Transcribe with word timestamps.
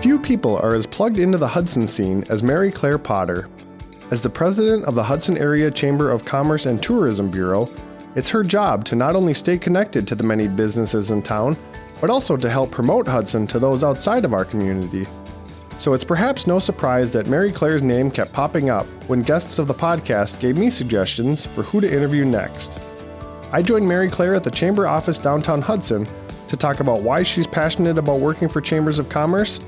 Few 0.00 0.16
people 0.16 0.58
are 0.58 0.76
as 0.76 0.86
plugged 0.86 1.18
into 1.18 1.38
the 1.38 1.48
Hudson 1.48 1.84
scene 1.84 2.22
as 2.28 2.40
Mary 2.40 2.70
Claire 2.70 2.98
Potter. 2.98 3.48
As 4.12 4.22
the 4.22 4.30
president 4.30 4.84
of 4.84 4.94
the 4.94 5.02
Hudson 5.02 5.36
Area 5.36 5.72
Chamber 5.72 6.12
of 6.12 6.24
Commerce 6.24 6.66
and 6.66 6.80
Tourism 6.80 7.28
Bureau, 7.28 7.68
it's 8.14 8.30
her 8.30 8.44
job 8.44 8.84
to 8.84 8.94
not 8.94 9.16
only 9.16 9.34
stay 9.34 9.58
connected 9.58 10.06
to 10.06 10.14
the 10.14 10.22
many 10.22 10.46
businesses 10.46 11.10
in 11.10 11.20
town, 11.20 11.56
but 12.00 12.10
also 12.10 12.36
to 12.36 12.48
help 12.48 12.70
promote 12.70 13.08
Hudson 13.08 13.48
to 13.48 13.58
those 13.58 13.82
outside 13.82 14.24
of 14.24 14.32
our 14.32 14.44
community. 14.44 15.04
So 15.78 15.94
it's 15.94 16.04
perhaps 16.04 16.46
no 16.46 16.60
surprise 16.60 17.10
that 17.10 17.26
Mary 17.26 17.50
Claire's 17.50 17.82
name 17.82 18.08
kept 18.08 18.32
popping 18.32 18.70
up 18.70 18.86
when 19.08 19.22
guests 19.22 19.58
of 19.58 19.66
the 19.66 19.74
podcast 19.74 20.38
gave 20.38 20.56
me 20.56 20.70
suggestions 20.70 21.44
for 21.44 21.64
who 21.64 21.80
to 21.80 21.92
interview 21.92 22.24
next. 22.24 22.80
I 23.50 23.62
joined 23.62 23.88
Mary 23.88 24.08
Claire 24.08 24.36
at 24.36 24.44
the 24.44 24.50
Chamber 24.52 24.86
office 24.86 25.18
downtown 25.18 25.60
Hudson 25.60 26.08
to 26.46 26.56
talk 26.56 26.78
about 26.78 27.02
why 27.02 27.24
she's 27.24 27.48
passionate 27.48 27.98
about 27.98 28.20
working 28.20 28.48
for 28.48 28.60
Chambers 28.60 29.00
of 29.00 29.08
Commerce 29.08 29.58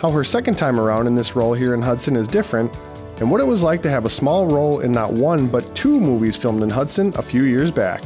how 0.00 0.10
her 0.10 0.24
second 0.24 0.56
time 0.56 0.80
around 0.80 1.06
in 1.06 1.14
this 1.14 1.36
role 1.36 1.52
here 1.52 1.74
in 1.74 1.82
Hudson 1.82 2.16
is 2.16 2.26
different, 2.26 2.74
and 3.18 3.30
what 3.30 3.40
it 3.40 3.46
was 3.46 3.62
like 3.62 3.82
to 3.82 3.90
have 3.90 4.06
a 4.06 4.10
small 4.10 4.46
role 4.46 4.80
in 4.80 4.90
not 4.90 5.12
one 5.12 5.46
but 5.46 5.76
two 5.76 6.00
movies 6.00 6.36
filmed 6.36 6.62
in 6.62 6.70
Hudson 6.70 7.12
a 7.16 7.22
few 7.22 7.42
years 7.42 7.70
back. 7.70 8.02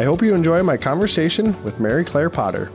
I 0.00 0.02
hope 0.04 0.20
you 0.20 0.34
enjoy 0.34 0.64
my 0.64 0.76
conversation 0.76 1.62
with 1.62 1.78
Mary 1.78 2.04
Claire 2.04 2.30
Potter. 2.30 2.72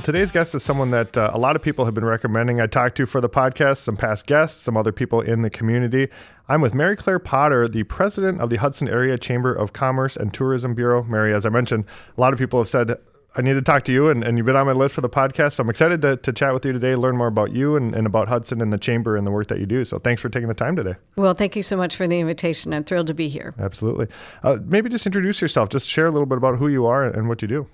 Well, 0.00 0.06
today's 0.06 0.30
guest 0.30 0.54
is 0.54 0.62
someone 0.62 0.92
that 0.92 1.14
uh, 1.18 1.30
a 1.34 1.38
lot 1.38 1.56
of 1.56 1.62
people 1.62 1.84
have 1.84 1.92
been 1.92 2.06
recommending 2.06 2.58
I 2.58 2.66
talk 2.66 2.94
to 2.94 3.04
for 3.04 3.20
the 3.20 3.28
podcast, 3.28 3.76
some 3.82 3.98
past 3.98 4.26
guests, 4.26 4.62
some 4.62 4.74
other 4.74 4.92
people 4.92 5.20
in 5.20 5.42
the 5.42 5.50
community. 5.50 6.08
I'm 6.48 6.62
with 6.62 6.72
Mary 6.72 6.96
Claire 6.96 7.18
Potter, 7.18 7.68
the 7.68 7.82
president 7.82 8.40
of 8.40 8.48
the 8.48 8.56
Hudson 8.56 8.88
Area 8.88 9.18
Chamber 9.18 9.52
of 9.52 9.74
Commerce 9.74 10.16
and 10.16 10.32
Tourism 10.32 10.74
Bureau. 10.74 11.02
Mary, 11.02 11.34
as 11.34 11.44
I 11.44 11.50
mentioned, 11.50 11.84
a 12.16 12.18
lot 12.18 12.32
of 12.32 12.38
people 12.38 12.58
have 12.60 12.68
said, 12.70 12.96
I 13.36 13.42
need 13.42 13.52
to 13.52 13.60
talk 13.60 13.84
to 13.84 13.92
you, 13.92 14.08
and, 14.08 14.24
and 14.24 14.38
you've 14.38 14.46
been 14.46 14.56
on 14.56 14.64
my 14.64 14.72
list 14.72 14.94
for 14.94 15.02
the 15.02 15.10
podcast. 15.10 15.52
So 15.52 15.64
I'm 15.64 15.68
excited 15.68 16.00
to, 16.00 16.16
to 16.16 16.32
chat 16.32 16.54
with 16.54 16.64
you 16.64 16.72
today, 16.72 16.94
learn 16.94 17.18
more 17.18 17.26
about 17.26 17.52
you 17.52 17.76
and, 17.76 17.94
and 17.94 18.06
about 18.06 18.28
Hudson 18.28 18.62
and 18.62 18.72
the 18.72 18.78
Chamber 18.78 19.18
and 19.18 19.26
the 19.26 19.30
work 19.30 19.48
that 19.48 19.60
you 19.60 19.66
do. 19.66 19.84
So 19.84 19.98
thanks 19.98 20.22
for 20.22 20.30
taking 20.30 20.48
the 20.48 20.54
time 20.54 20.76
today. 20.76 20.94
Well, 21.16 21.34
thank 21.34 21.56
you 21.56 21.62
so 21.62 21.76
much 21.76 21.94
for 21.94 22.08
the 22.08 22.18
invitation. 22.18 22.72
I'm 22.72 22.84
thrilled 22.84 23.08
to 23.08 23.14
be 23.14 23.28
here. 23.28 23.54
Absolutely. 23.58 24.06
Uh, 24.42 24.56
maybe 24.64 24.88
just 24.88 25.04
introduce 25.04 25.42
yourself, 25.42 25.68
just 25.68 25.86
share 25.86 26.06
a 26.06 26.10
little 26.10 26.24
bit 26.24 26.38
about 26.38 26.56
who 26.56 26.68
you 26.68 26.86
are 26.86 27.04
and 27.04 27.28
what 27.28 27.42
you 27.42 27.48
do. 27.48 27.68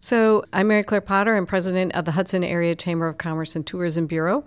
So, 0.00 0.44
I'm 0.52 0.68
Mary 0.68 0.84
Claire 0.84 1.00
Potter. 1.00 1.36
I'm 1.36 1.44
president 1.44 1.92
of 1.96 2.04
the 2.04 2.12
Hudson 2.12 2.44
Area 2.44 2.76
Chamber 2.76 3.08
of 3.08 3.18
Commerce 3.18 3.56
and 3.56 3.66
Tourism 3.66 4.06
Bureau. 4.06 4.44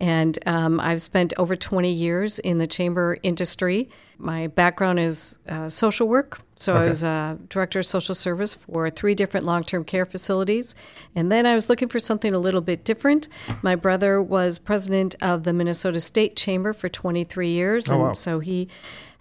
And 0.00 0.38
um, 0.46 0.80
I've 0.80 1.02
spent 1.02 1.34
over 1.36 1.56
20 1.56 1.90
years 1.90 2.38
in 2.38 2.56
the 2.56 2.66
chamber 2.66 3.18
industry. 3.22 3.90
My 4.16 4.46
background 4.46 5.00
is 5.00 5.38
uh, 5.46 5.68
social 5.68 6.08
work. 6.08 6.40
So, 6.56 6.74
okay. 6.74 6.84
I 6.84 6.86
was 6.86 7.02
a 7.02 7.38
director 7.48 7.80
of 7.80 7.86
social 7.86 8.14
service 8.14 8.54
for 8.54 8.88
three 8.90 9.14
different 9.14 9.46
long 9.46 9.64
term 9.64 9.84
care 9.84 10.06
facilities. 10.06 10.74
And 11.14 11.30
then 11.30 11.46
I 11.46 11.54
was 11.54 11.68
looking 11.68 11.88
for 11.88 11.98
something 11.98 12.32
a 12.32 12.38
little 12.38 12.60
bit 12.60 12.84
different. 12.84 13.28
My 13.62 13.74
brother 13.74 14.22
was 14.22 14.58
president 14.58 15.14
of 15.20 15.44
the 15.44 15.52
Minnesota 15.52 16.00
State 16.00 16.36
Chamber 16.36 16.72
for 16.72 16.88
23 16.88 17.48
years. 17.48 17.90
Oh, 17.90 17.94
and 17.94 18.02
wow. 18.02 18.12
so 18.12 18.38
he 18.40 18.68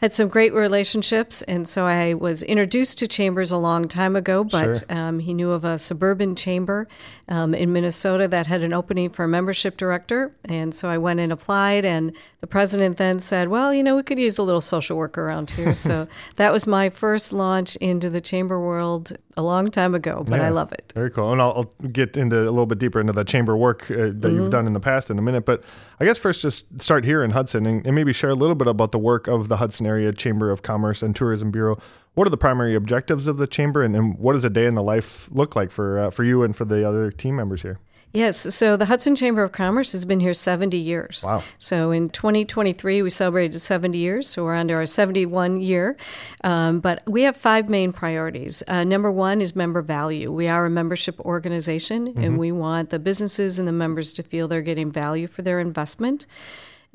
had 0.03 0.13
some 0.13 0.27
great 0.27 0.53
relationships, 0.53 1.43
and 1.43 1.65
so 1.65 1.85
I 1.85 2.13
was 2.13 2.43
introduced 2.43 2.97
to 2.97 3.07
chambers 3.07 3.53
a 3.53 3.57
long 3.57 3.87
time 3.87 4.17
ago. 4.17 4.43
But 4.43 4.79
sure. 4.79 4.85
um, 4.89 5.19
he 5.19 5.33
knew 5.33 5.51
of 5.51 5.63
a 5.63 5.79
suburban 5.79 6.35
chamber 6.35 6.89
um, 7.29 7.53
in 7.53 7.71
Minnesota 7.71 8.27
that 8.27 8.47
had 8.47 8.63
an 8.63 8.73
opening 8.73 9.11
for 9.11 9.23
a 9.23 9.29
membership 9.29 9.77
director, 9.77 10.35
and 10.43 10.75
so 10.75 10.89
I 10.89 10.97
went 10.97 11.21
and 11.21 11.31
applied. 11.31 11.85
And 11.85 12.11
the 12.41 12.47
president 12.47 12.97
then 12.97 13.19
said, 13.19 13.47
"Well, 13.47 13.73
you 13.73 13.81
know, 13.81 13.95
we 13.95 14.03
could 14.03 14.19
use 14.19 14.37
a 14.37 14.43
little 14.43 14.59
social 14.59 14.97
work 14.97 15.17
around 15.17 15.51
here." 15.51 15.73
so 15.87 16.09
that 16.35 16.51
was 16.51 16.67
my 16.67 16.89
first 16.89 17.22
launch 17.31 17.75
into 17.77 18.09
the 18.09 18.19
chamber 18.19 18.59
world 18.59 19.15
a 19.37 19.41
long 19.41 19.71
time 19.71 19.95
ago, 19.95 20.23
but 20.27 20.39
yeah, 20.39 20.47
I 20.47 20.49
love 20.49 20.71
it. 20.71 20.91
Very 20.95 21.09
cool. 21.09 21.31
And 21.31 21.41
I'll, 21.41 21.51
I'll, 21.51 21.87
get 21.87 22.17
into 22.17 22.37
a 22.37 22.51
little 22.51 22.65
bit 22.65 22.79
deeper 22.79 22.99
into 22.99 23.13
the 23.13 23.23
chamber 23.23 23.55
work 23.55 23.89
uh, 23.89 23.95
that 23.95 24.13
mm-hmm. 24.13 24.35
you've 24.35 24.49
done 24.49 24.67
in 24.67 24.73
the 24.73 24.79
past 24.79 25.09
in 25.09 25.17
a 25.17 25.21
minute. 25.21 25.45
But 25.45 25.63
I 25.99 26.05
guess 26.05 26.17
first, 26.17 26.41
just 26.41 26.81
start 26.81 27.05
here 27.05 27.23
in 27.23 27.31
Hudson 27.31 27.65
and, 27.65 27.85
and, 27.85 27.95
maybe 27.95 28.11
share 28.11 28.31
a 28.31 28.35
little 28.35 28.55
bit 28.55 28.67
about 28.67 28.91
the 28.91 28.99
work 28.99 29.27
of 29.27 29.47
the 29.47 29.57
Hudson 29.57 29.85
Area 29.85 30.11
Chamber 30.11 30.49
of 30.49 30.61
Commerce 30.61 31.01
and 31.01 31.15
Tourism 31.15 31.51
Bureau. 31.51 31.77
What 32.15 32.27
are 32.27 32.31
the 32.31 32.37
primary 32.37 32.75
objectives 32.75 33.27
of 33.27 33.37
the 33.37 33.47
chamber, 33.47 33.83
and, 33.83 33.95
and 33.95 34.17
what 34.17 34.33
does 34.33 34.43
a 34.43 34.49
day 34.49 34.65
in 34.65 34.75
the 34.75 34.83
life 34.83 35.29
look 35.31 35.55
like 35.55 35.71
for 35.71 35.99
uh, 35.99 36.09
for 36.09 36.23
you 36.23 36.43
and 36.43 36.55
for 36.55 36.65
the 36.65 36.87
other 36.87 37.09
team 37.11 37.35
members 37.35 37.61
here? 37.61 37.79
Yes, 38.13 38.53
so 38.53 38.77
the 38.77 38.85
Hudson 38.85 39.15
Chamber 39.15 39.41
of 39.41 39.51
Commerce 39.51 39.91
has 39.93 40.05
been 40.05 40.19
here 40.19 40.33
70 40.33 40.77
years. 40.77 41.23
Wow. 41.25 41.43
So 41.57 41.89
in 41.89 42.09
2023, 42.09 43.01
we 43.01 43.09
celebrated 43.09 43.57
70 43.57 43.97
years, 43.97 44.29
so 44.29 44.43
we're 44.43 44.53
under 44.53 44.77
our 44.77 44.85
71 44.85 45.59
year. 45.59 45.97
Um, 46.43 46.79
but 46.79 47.01
we 47.07 47.23
have 47.23 47.35
five 47.35 47.69
main 47.69 47.91
priorities. 47.91 48.61
Uh, 48.67 48.83
number 48.83 49.11
one 49.11 49.41
is 49.41 49.55
member 49.55 49.81
value. 49.81 50.31
We 50.31 50.47
are 50.47 50.67
a 50.67 50.69
membership 50.69 51.19
organization, 51.21 52.09
mm-hmm. 52.09 52.23
and 52.23 52.37
we 52.37 52.51
want 52.51 52.91
the 52.91 52.99
businesses 52.99 53.57
and 53.57 53.67
the 53.67 53.71
members 53.71 54.13
to 54.13 54.21
feel 54.21 54.47
they're 54.47 54.61
getting 54.61 54.91
value 54.91 55.25
for 55.25 55.41
their 55.41 55.59
investment. 55.59 56.27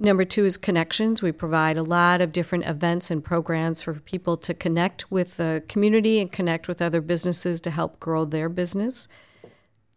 Number 0.00 0.24
two 0.24 0.44
is 0.44 0.56
connections. 0.56 1.20
We 1.20 1.32
provide 1.32 1.76
a 1.76 1.82
lot 1.82 2.20
of 2.20 2.30
different 2.30 2.66
events 2.66 3.10
and 3.10 3.24
programs 3.24 3.82
for 3.82 3.94
people 3.94 4.36
to 4.36 4.54
connect 4.54 5.10
with 5.10 5.36
the 5.36 5.64
community 5.66 6.20
and 6.20 6.30
connect 6.30 6.68
with 6.68 6.80
other 6.80 7.00
businesses 7.00 7.60
to 7.62 7.72
help 7.72 7.98
grow 7.98 8.24
their 8.24 8.48
business. 8.48 9.08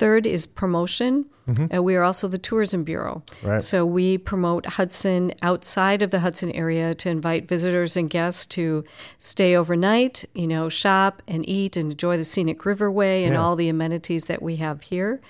Third 0.01 0.25
is 0.25 0.47
promotion. 0.47 1.27
Mm-hmm. 1.47 1.77
Uh, 1.77 1.81
we 1.83 1.95
are 1.95 2.01
also 2.01 2.27
the 2.27 2.39
Tourism 2.39 2.83
Bureau. 2.83 3.21
Right. 3.43 3.61
So 3.61 3.85
we 3.85 4.17
promote 4.17 4.65
Hudson 4.65 5.31
outside 5.43 6.01
of 6.01 6.09
the 6.09 6.21
Hudson 6.21 6.51
area 6.53 6.95
to 6.95 7.09
invite 7.09 7.47
visitors 7.47 7.95
and 7.95 8.09
guests 8.09 8.47
to 8.47 8.83
stay 9.19 9.55
overnight, 9.55 10.25
you 10.33 10.47
know, 10.47 10.69
shop 10.69 11.21
and 11.27 11.47
eat 11.47 11.77
and 11.77 11.91
enjoy 11.91 12.17
the 12.17 12.23
scenic 12.23 12.61
riverway 12.61 13.25
and 13.25 13.35
yeah. 13.35 13.39
all 13.39 13.55
the 13.55 13.69
amenities 13.69 14.25
that 14.25 14.41
we 14.41 14.55
have 14.55 14.81
here. 14.81 15.21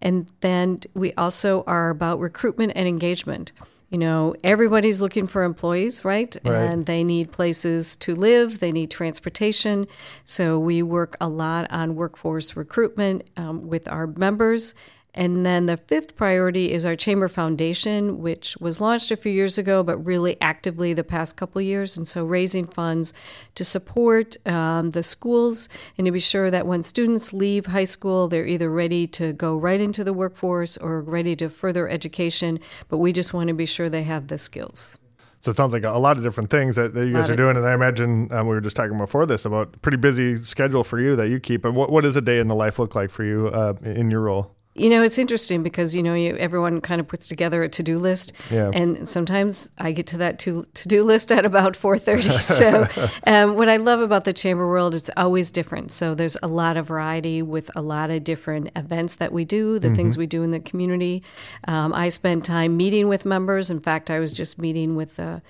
And 0.00 0.32
then 0.40 0.80
we 0.94 1.12
also 1.18 1.62
are 1.66 1.90
about 1.90 2.18
recruitment 2.18 2.72
and 2.74 2.88
engagement 2.88 3.52
you 3.94 3.98
know, 3.98 4.34
everybody's 4.42 5.00
looking 5.00 5.28
for 5.28 5.44
employees, 5.44 6.04
right? 6.04 6.36
right? 6.44 6.52
And 6.52 6.84
they 6.84 7.04
need 7.04 7.30
places 7.30 7.94
to 7.94 8.16
live, 8.16 8.58
they 8.58 8.72
need 8.72 8.90
transportation. 8.90 9.86
So 10.24 10.58
we 10.58 10.82
work 10.82 11.16
a 11.20 11.28
lot 11.28 11.68
on 11.70 11.94
workforce 11.94 12.56
recruitment 12.56 13.30
um, 13.36 13.68
with 13.68 13.86
our 13.86 14.08
members 14.08 14.74
and 15.14 15.46
then 15.46 15.66
the 15.66 15.76
fifth 15.76 16.16
priority 16.16 16.72
is 16.72 16.84
our 16.84 16.96
Chamber 16.96 17.28
Foundation, 17.28 18.18
which 18.20 18.56
was 18.58 18.80
launched 18.80 19.12
a 19.12 19.16
few 19.16 19.30
years 19.30 19.58
ago, 19.58 19.82
but 19.82 19.96
really 19.98 20.36
actively 20.40 20.92
the 20.92 21.04
past 21.04 21.36
couple 21.36 21.62
years. 21.62 21.96
And 21.96 22.06
so 22.06 22.24
raising 22.24 22.66
funds 22.66 23.14
to 23.54 23.64
support 23.64 24.36
um, 24.46 24.90
the 24.90 25.04
schools 25.04 25.68
and 25.96 26.04
to 26.06 26.10
be 26.10 26.20
sure 26.20 26.50
that 26.50 26.66
when 26.66 26.82
students 26.82 27.32
leave 27.32 27.66
high 27.66 27.84
school, 27.84 28.26
they're 28.26 28.46
either 28.46 28.70
ready 28.70 29.06
to 29.08 29.32
go 29.32 29.56
right 29.56 29.80
into 29.80 30.02
the 30.02 30.12
workforce 30.12 30.76
or 30.76 31.00
ready 31.00 31.36
to 31.36 31.48
further 31.48 31.88
education. 31.88 32.58
But 32.88 32.98
we 32.98 33.12
just 33.12 33.32
want 33.32 33.48
to 33.48 33.54
be 33.54 33.66
sure 33.66 33.88
they 33.88 34.02
have 34.02 34.26
the 34.26 34.38
skills. 34.38 34.98
So 35.42 35.50
it 35.50 35.56
sounds 35.56 35.74
like 35.74 35.84
a 35.84 35.90
lot 35.90 36.16
of 36.16 36.22
different 36.22 36.48
things 36.48 36.74
that, 36.76 36.94
that 36.94 37.06
you 37.06 37.12
guys 37.12 37.28
are 37.28 37.36
doing. 37.36 37.58
And 37.58 37.66
I 37.66 37.74
imagine 37.74 38.32
um, 38.32 38.46
we 38.46 38.54
were 38.54 38.62
just 38.62 38.76
talking 38.76 38.96
before 38.96 39.26
this 39.26 39.44
about 39.44 39.80
pretty 39.82 39.98
busy 39.98 40.36
schedule 40.36 40.82
for 40.82 40.98
you 40.98 41.16
that 41.16 41.28
you 41.28 41.38
keep. 41.38 41.66
And 41.66 41.76
what, 41.76 41.92
what 41.92 42.02
does 42.02 42.16
a 42.16 42.22
day 42.22 42.38
in 42.38 42.48
the 42.48 42.54
life 42.54 42.78
look 42.78 42.94
like 42.94 43.10
for 43.10 43.24
you 43.24 43.48
uh, 43.48 43.74
in 43.82 44.10
your 44.10 44.22
role? 44.22 44.53
You 44.76 44.90
know, 44.90 45.04
it's 45.04 45.18
interesting 45.18 45.62
because 45.62 45.94
you 45.94 46.02
know 46.02 46.14
you, 46.14 46.36
everyone 46.36 46.80
kind 46.80 47.00
of 47.00 47.06
puts 47.06 47.28
together 47.28 47.62
a 47.62 47.68
to-do 47.68 47.96
list, 47.96 48.32
yeah. 48.50 48.70
and 48.74 49.08
sometimes 49.08 49.70
I 49.78 49.92
get 49.92 50.08
to 50.08 50.16
that 50.18 50.40
to, 50.40 50.64
to-do 50.74 51.04
list 51.04 51.30
at 51.30 51.46
about 51.46 51.76
four 51.76 51.96
thirty. 51.96 52.24
So, 52.44 52.86
um, 53.26 53.54
what 53.54 53.68
I 53.68 53.76
love 53.76 54.00
about 54.00 54.24
the 54.24 54.32
chamber 54.32 54.66
world, 54.66 54.94
it's 54.94 55.10
always 55.16 55.50
different. 55.50 55.92
So 55.92 56.14
there's 56.14 56.36
a 56.42 56.48
lot 56.48 56.76
of 56.76 56.86
variety 56.86 57.42
with 57.42 57.70
a 57.76 57.82
lot 57.82 58.10
of 58.10 58.24
different 58.24 58.70
events 58.76 59.16
that 59.16 59.32
we 59.32 59.44
do, 59.44 59.78
the 59.78 59.88
mm-hmm. 59.88 59.96
things 59.96 60.18
we 60.18 60.26
do 60.26 60.42
in 60.42 60.50
the 60.50 60.60
community. 60.60 61.22
Um, 61.68 61.94
I 61.94 62.08
spend 62.08 62.44
time 62.44 62.76
meeting 62.76 63.08
with 63.08 63.24
members. 63.24 63.70
In 63.70 63.80
fact, 63.80 64.10
I 64.10 64.18
was 64.18 64.32
just 64.32 64.58
meeting 64.58 64.96
with 64.96 65.16
the 65.16 65.42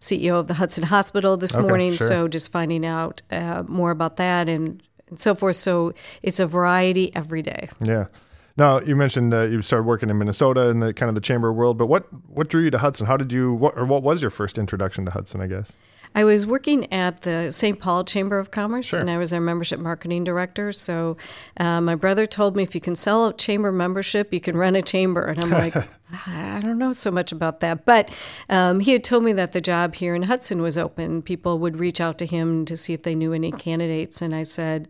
CEO 0.00 0.34
of 0.34 0.48
the 0.48 0.54
Hudson 0.54 0.84
Hospital 0.84 1.36
this 1.36 1.54
okay, 1.54 1.66
morning, 1.66 1.92
sure. 1.94 2.06
so 2.06 2.28
just 2.28 2.50
finding 2.50 2.84
out 2.84 3.22
uh, 3.30 3.62
more 3.66 3.90
about 3.90 4.16
that 4.16 4.48
and 4.48 4.82
and 5.08 5.20
so 5.20 5.34
forth. 5.34 5.56
So 5.56 5.92
it's 6.22 6.40
a 6.40 6.46
variety 6.46 7.14
every 7.14 7.42
day. 7.42 7.68
Yeah. 7.80 8.06
Now 8.56 8.80
you 8.80 8.94
mentioned 8.94 9.34
uh, 9.34 9.42
you 9.42 9.62
started 9.62 9.84
working 9.84 10.10
in 10.10 10.18
Minnesota 10.18 10.68
in 10.68 10.80
the 10.80 10.94
kind 10.94 11.08
of 11.08 11.14
the 11.16 11.20
chamber 11.20 11.52
world, 11.52 11.76
but 11.76 11.86
what 11.86 12.06
what 12.28 12.48
drew 12.48 12.62
you 12.62 12.70
to 12.70 12.78
Hudson? 12.78 13.06
How 13.06 13.16
did 13.16 13.32
you 13.32 13.52
what 13.52 13.76
or 13.76 13.84
what 13.84 14.02
was 14.02 14.22
your 14.22 14.30
first 14.30 14.58
introduction 14.58 15.04
to 15.06 15.10
Hudson? 15.10 15.40
I 15.40 15.48
guess 15.48 15.76
I 16.14 16.22
was 16.22 16.46
working 16.46 16.92
at 16.92 17.22
the 17.22 17.50
St. 17.50 17.80
Paul 17.80 18.04
Chamber 18.04 18.38
of 18.38 18.52
Commerce, 18.52 18.86
sure. 18.86 19.00
and 19.00 19.10
I 19.10 19.18
was 19.18 19.30
their 19.30 19.40
membership 19.40 19.80
marketing 19.80 20.22
director. 20.22 20.70
So 20.70 21.16
uh, 21.56 21.80
my 21.80 21.96
brother 21.96 22.26
told 22.26 22.54
me 22.54 22.62
if 22.62 22.76
you 22.76 22.80
can 22.80 22.94
sell 22.94 23.26
a 23.26 23.32
chamber 23.32 23.72
membership, 23.72 24.32
you 24.32 24.40
can 24.40 24.56
run 24.56 24.76
a 24.76 24.82
chamber, 24.82 25.24
and 25.26 25.40
I'm 25.40 25.50
like. 25.50 25.74
I 26.26 26.60
don't 26.60 26.78
know 26.78 26.92
so 26.92 27.10
much 27.10 27.32
about 27.32 27.58
that, 27.60 27.84
but 27.84 28.08
um, 28.48 28.78
he 28.78 28.92
had 28.92 29.02
told 29.02 29.24
me 29.24 29.32
that 29.32 29.50
the 29.50 29.60
job 29.60 29.96
here 29.96 30.14
in 30.14 30.24
Hudson 30.24 30.62
was 30.62 30.78
open. 30.78 31.22
People 31.22 31.58
would 31.58 31.78
reach 31.78 32.00
out 32.00 32.18
to 32.18 32.26
him 32.26 32.64
to 32.66 32.76
see 32.76 32.92
if 32.92 33.02
they 33.02 33.16
knew 33.16 33.32
any 33.32 33.50
candidates, 33.50 34.22
and 34.22 34.32
I 34.32 34.44
said, 34.44 34.86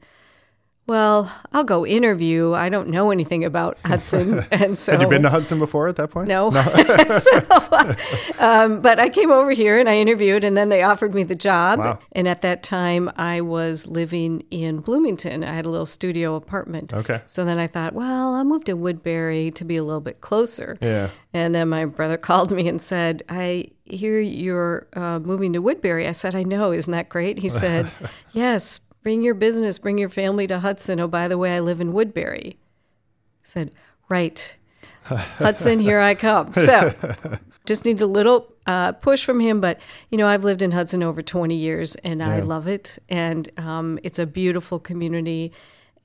well, 0.86 1.34
I'll 1.52 1.64
go 1.64 1.86
interview. 1.86 2.52
I 2.52 2.68
don't 2.68 2.88
know 2.88 3.10
anything 3.10 3.44
about 3.44 3.78
Hudson, 3.84 4.46
and 4.50 4.78
so 4.78 4.92
Had 4.92 5.02
you 5.02 5.08
been 5.08 5.22
to 5.22 5.30
Hudson 5.30 5.58
before 5.58 5.88
at 5.88 5.96
that 5.96 6.10
point? 6.10 6.28
no. 6.28 6.50
so, 7.20 8.38
um, 8.38 8.80
but 8.82 9.00
I 9.00 9.08
came 9.08 9.30
over 9.30 9.52
here 9.52 9.78
and 9.78 9.88
I 9.88 9.96
interviewed, 9.96 10.44
and 10.44 10.56
then 10.56 10.68
they 10.68 10.82
offered 10.82 11.14
me 11.14 11.22
the 11.22 11.34
job. 11.34 11.78
Wow. 11.78 11.98
And 12.12 12.28
at 12.28 12.42
that 12.42 12.62
time, 12.62 13.10
I 13.16 13.40
was 13.40 13.86
living 13.86 14.42
in 14.50 14.80
Bloomington. 14.80 15.42
I 15.42 15.52
had 15.54 15.64
a 15.64 15.70
little 15.70 15.86
studio 15.86 16.34
apartment. 16.34 16.92
Okay. 16.92 17.22
So 17.24 17.44
then 17.44 17.58
I 17.58 17.66
thought, 17.66 17.94
well, 17.94 18.34
I'll 18.34 18.44
move 18.44 18.64
to 18.64 18.74
Woodbury 18.74 19.50
to 19.52 19.64
be 19.64 19.76
a 19.76 19.84
little 19.84 20.00
bit 20.00 20.20
closer. 20.20 20.76
Yeah. 20.80 21.08
And 21.32 21.54
then 21.54 21.68
my 21.68 21.86
brother 21.86 22.16
called 22.18 22.50
me 22.50 22.68
and 22.68 22.80
said, 22.80 23.22
I 23.28 23.70
hear 23.84 24.20
you're 24.20 24.86
uh, 24.94 25.18
moving 25.18 25.52
to 25.54 25.60
Woodbury. 25.60 26.06
I 26.06 26.12
said, 26.12 26.34
I 26.34 26.42
know. 26.42 26.72
Isn't 26.72 26.92
that 26.92 27.08
great? 27.08 27.38
He 27.38 27.48
said, 27.48 27.90
Yes, 28.32 28.80
bring 29.04 29.22
your 29.22 29.34
business, 29.34 29.78
bring 29.78 29.98
your 29.98 30.08
family 30.08 30.48
to 30.48 30.58
Hudson. 30.58 30.98
Oh, 30.98 31.06
by 31.06 31.28
the 31.28 31.38
way, 31.38 31.54
I 31.54 31.60
live 31.60 31.80
in 31.80 31.92
Woodbury. 31.92 32.56
I 32.58 33.44
said, 33.44 33.74
Right. 34.08 34.56
Hudson, 35.04 35.80
here 35.80 36.00
I 36.00 36.14
come. 36.14 36.54
So 36.54 36.92
just 37.66 37.84
need 37.84 38.00
a 38.00 38.06
little 38.06 38.52
uh, 38.66 38.92
push 38.92 39.24
from 39.24 39.38
him. 39.38 39.60
But, 39.60 39.80
you 40.10 40.18
know, 40.18 40.26
I've 40.26 40.44
lived 40.44 40.62
in 40.62 40.72
Hudson 40.72 41.02
over 41.02 41.22
20 41.22 41.54
years 41.54 41.94
and 41.96 42.22
I 42.22 42.40
love 42.40 42.66
it. 42.66 42.98
And 43.08 43.48
um, 43.58 43.98
it's 44.02 44.18
a 44.18 44.26
beautiful 44.26 44.78
community. 44.78 45.52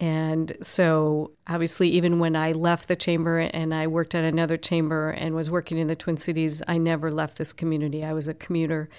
And 0.02 0.56
so, 0.62 1.32
obviously, 1.48 1.90
even 1.90 2.20
when 2.20 2.36
I 2.36 2.54
left 2.54 2.88
the 2.88 2.96
chamber 2.96 3.40
and 3.40 3.74
I 3.74 3.88
worked 3.88 4.16
at 4.16 4.24
another 4.24 4.56
chamber 4.56 5.10
and 5.10 5.36
was 5.36 5.52
working 5.52 5.78
in 5.78 5.88
the 5.88 5.96
Twin 5.96 6.16
Cities, 6.16 6.62
I 6.70 6.78
never 6.78 7.12
left 7.12 7.38
this 7.38 7.52
community. 7.52 8.06
I 8.06 8.14
was 8.14 8.30
a 8.30 8.34
commuter. 8.34 8.90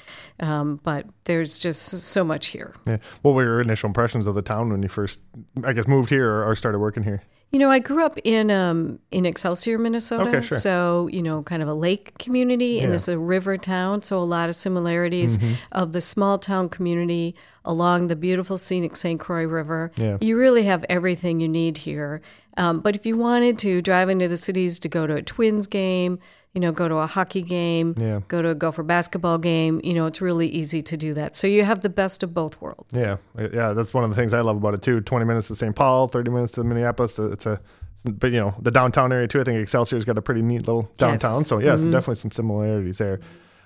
Um, 0.40 0.78
but 0.82 1.06
there's 1.24 1.58
just 1.58 1.82
so 1.84 2.22
much 2.22 2.48
here. 2.48 2.74
Yeah. 2.86 2.98
What 3.22 3.34
were 3.34 3.44
your 3.44 3.62
initial 3.62 3.86
impressions 3.86 4.26
of 4.26 4.34
the 4.34 4.42
town 4.42 4.68
when 4.70 4.82
you 4.82 4.90
first, 4.90 5.20
I 5.64 5.72
guess, 5.72 5.88
moved 5.88 6.10
here 6.10 6.28
or, 6.28 6.44
or 6.44 6.54
started 6.54 6.80
working 6.80 7.04
here? 7.04 7.22
You 7.52 7.58
know, 7.58 7.68
I 7.70 7.80
grew 7.80 8.04
up 8.06 8.16
in 8.22 8.48
um, 8.50 9.00
in 9.10 9.26
Excelsior, 9.26 9.76
Minnesota. 9.76 10.28
Okay, 10.30 10.40
sure. 10.46 10.58
So 10.58 11.08
you 11.12 11.20
know, 11.22 11.42
kind 11.42 11.62
of 11.62 11.68
a 11.68 11.74
lake 11.74 12.16
community, 12.18 12.78
and 12.80 12.90
Yeah. 12.90 12.94
it's 12.94 13.08
a 13.08 13.18
river 13.18 13.56
town. 13.56 14.02
So 14.02 14.18
a 14.18 14.22
lot 14.24 14.48
of 14.48 14.54
similarities 14.56 15.38
Mm-hmm. 15.38 15.54
of 15.72 15.92
the 15.92 16.00
small 16.00 16.38
town 16.38 16.68
community 16.68 17.34
along 17.64 18.06
the 18.06 18.16
beautiful 18.16 18.56
scenic 18.56 18.96
St. 18.96 19.18
Croix 19.18 19.44
River. 19.46 19.90
Yeah. 19.96 20.16
You 20.20 20.38
really 20.38 20.62
have 20.64 20.84
everything 20.88 21.40
you 21.40 21.48
need 21.48 21.78
here. 21.78 22.20
Um, 22.56 22.80
but 22.80 22.94
if 22.94 23.04
you 23.04 23.16
wanted 23.16 23.58
to 23.60 23.82
drive 23.82 24.08
into 24.08 24.28
the 24.28 24.36
cities 24.36 24.78
to 24.80 24.88
go 24.88 25.06
to 25.06 25.14
a 25.16 25.22
Twins 25.22 25.66
game, 25.66 26.18
you 26.54 26.60
know, 26.60 26.72
go 26.72 26.88
to 26.88 26.96
a 26.96 27.06
hockey 27.06 27.42
game, 27.42 27.94
Yeah. 27.96 28.20
go 28.28 28.42
to 28.42 28.48
a 28.50 28.54
Gopher 28.54 28.82
basketball 28.82 29.38
game, 29.38 29.80
you 29.84 29.94
know, 29.94 30.06
it's 30.06 30.20
really 30.20 30.48
easy 30.48 30.82
to 30.82 30.96
do 30.96 31.14
that. 31.14 31.36
So 31.36 31.46
you 31.46 31.64
have 31.64 31.80
the 31.80 31.88
best 31.88 32.22
of 32.22 32.34
both 32.34 32.60
worlds. 32.60 32.92
Yeah, 32.92 33.16
yeah, 33.38 33.72
that's 33.72 33.94
one 33.94 34.02
of 34.04 34.10
the 34.10 34.16
things 34.16 34.34
I 34.34 34.40
love 34.40 34.56
about 34.56 34.74
it 34.74 34.82
too. 34.82 35.00
Twenty 35.00 35.26
minutes 35.26 35.48
to 35.48 35.54
St. 35.54 35.74
Paul, 35.76 36.08
thirty 36.08 36.30
minutes 36.30 36.52
to 36.54 36.64
Minneapolis. 36.64 37.18
It's 37.18 37.46
a, 37.46 37.60
but 38.04 38.32
you 38.32 38.40
know, 38.40 38.54
the 38.60 38.70
downtown 38.70 39.12
area 39.12 39.28
too. 39.28 39.40
I 39.40 39.44
think 39.44 39.60
Excelsior's 39.60 40.04
got 40.04 40.18
a 40.18 40.22
pretty 40.22 40.42
neat 40.42 40.66
little 40.66 40.90
downtown. 40.96 41.40
Yes. 41.40 41.48
So 41.48 41.58
yes, 41.60 41.82
definitely 41.82 42.14
some 42.16 42.30
similarities 42.32 42.98
there. 42.98 43.20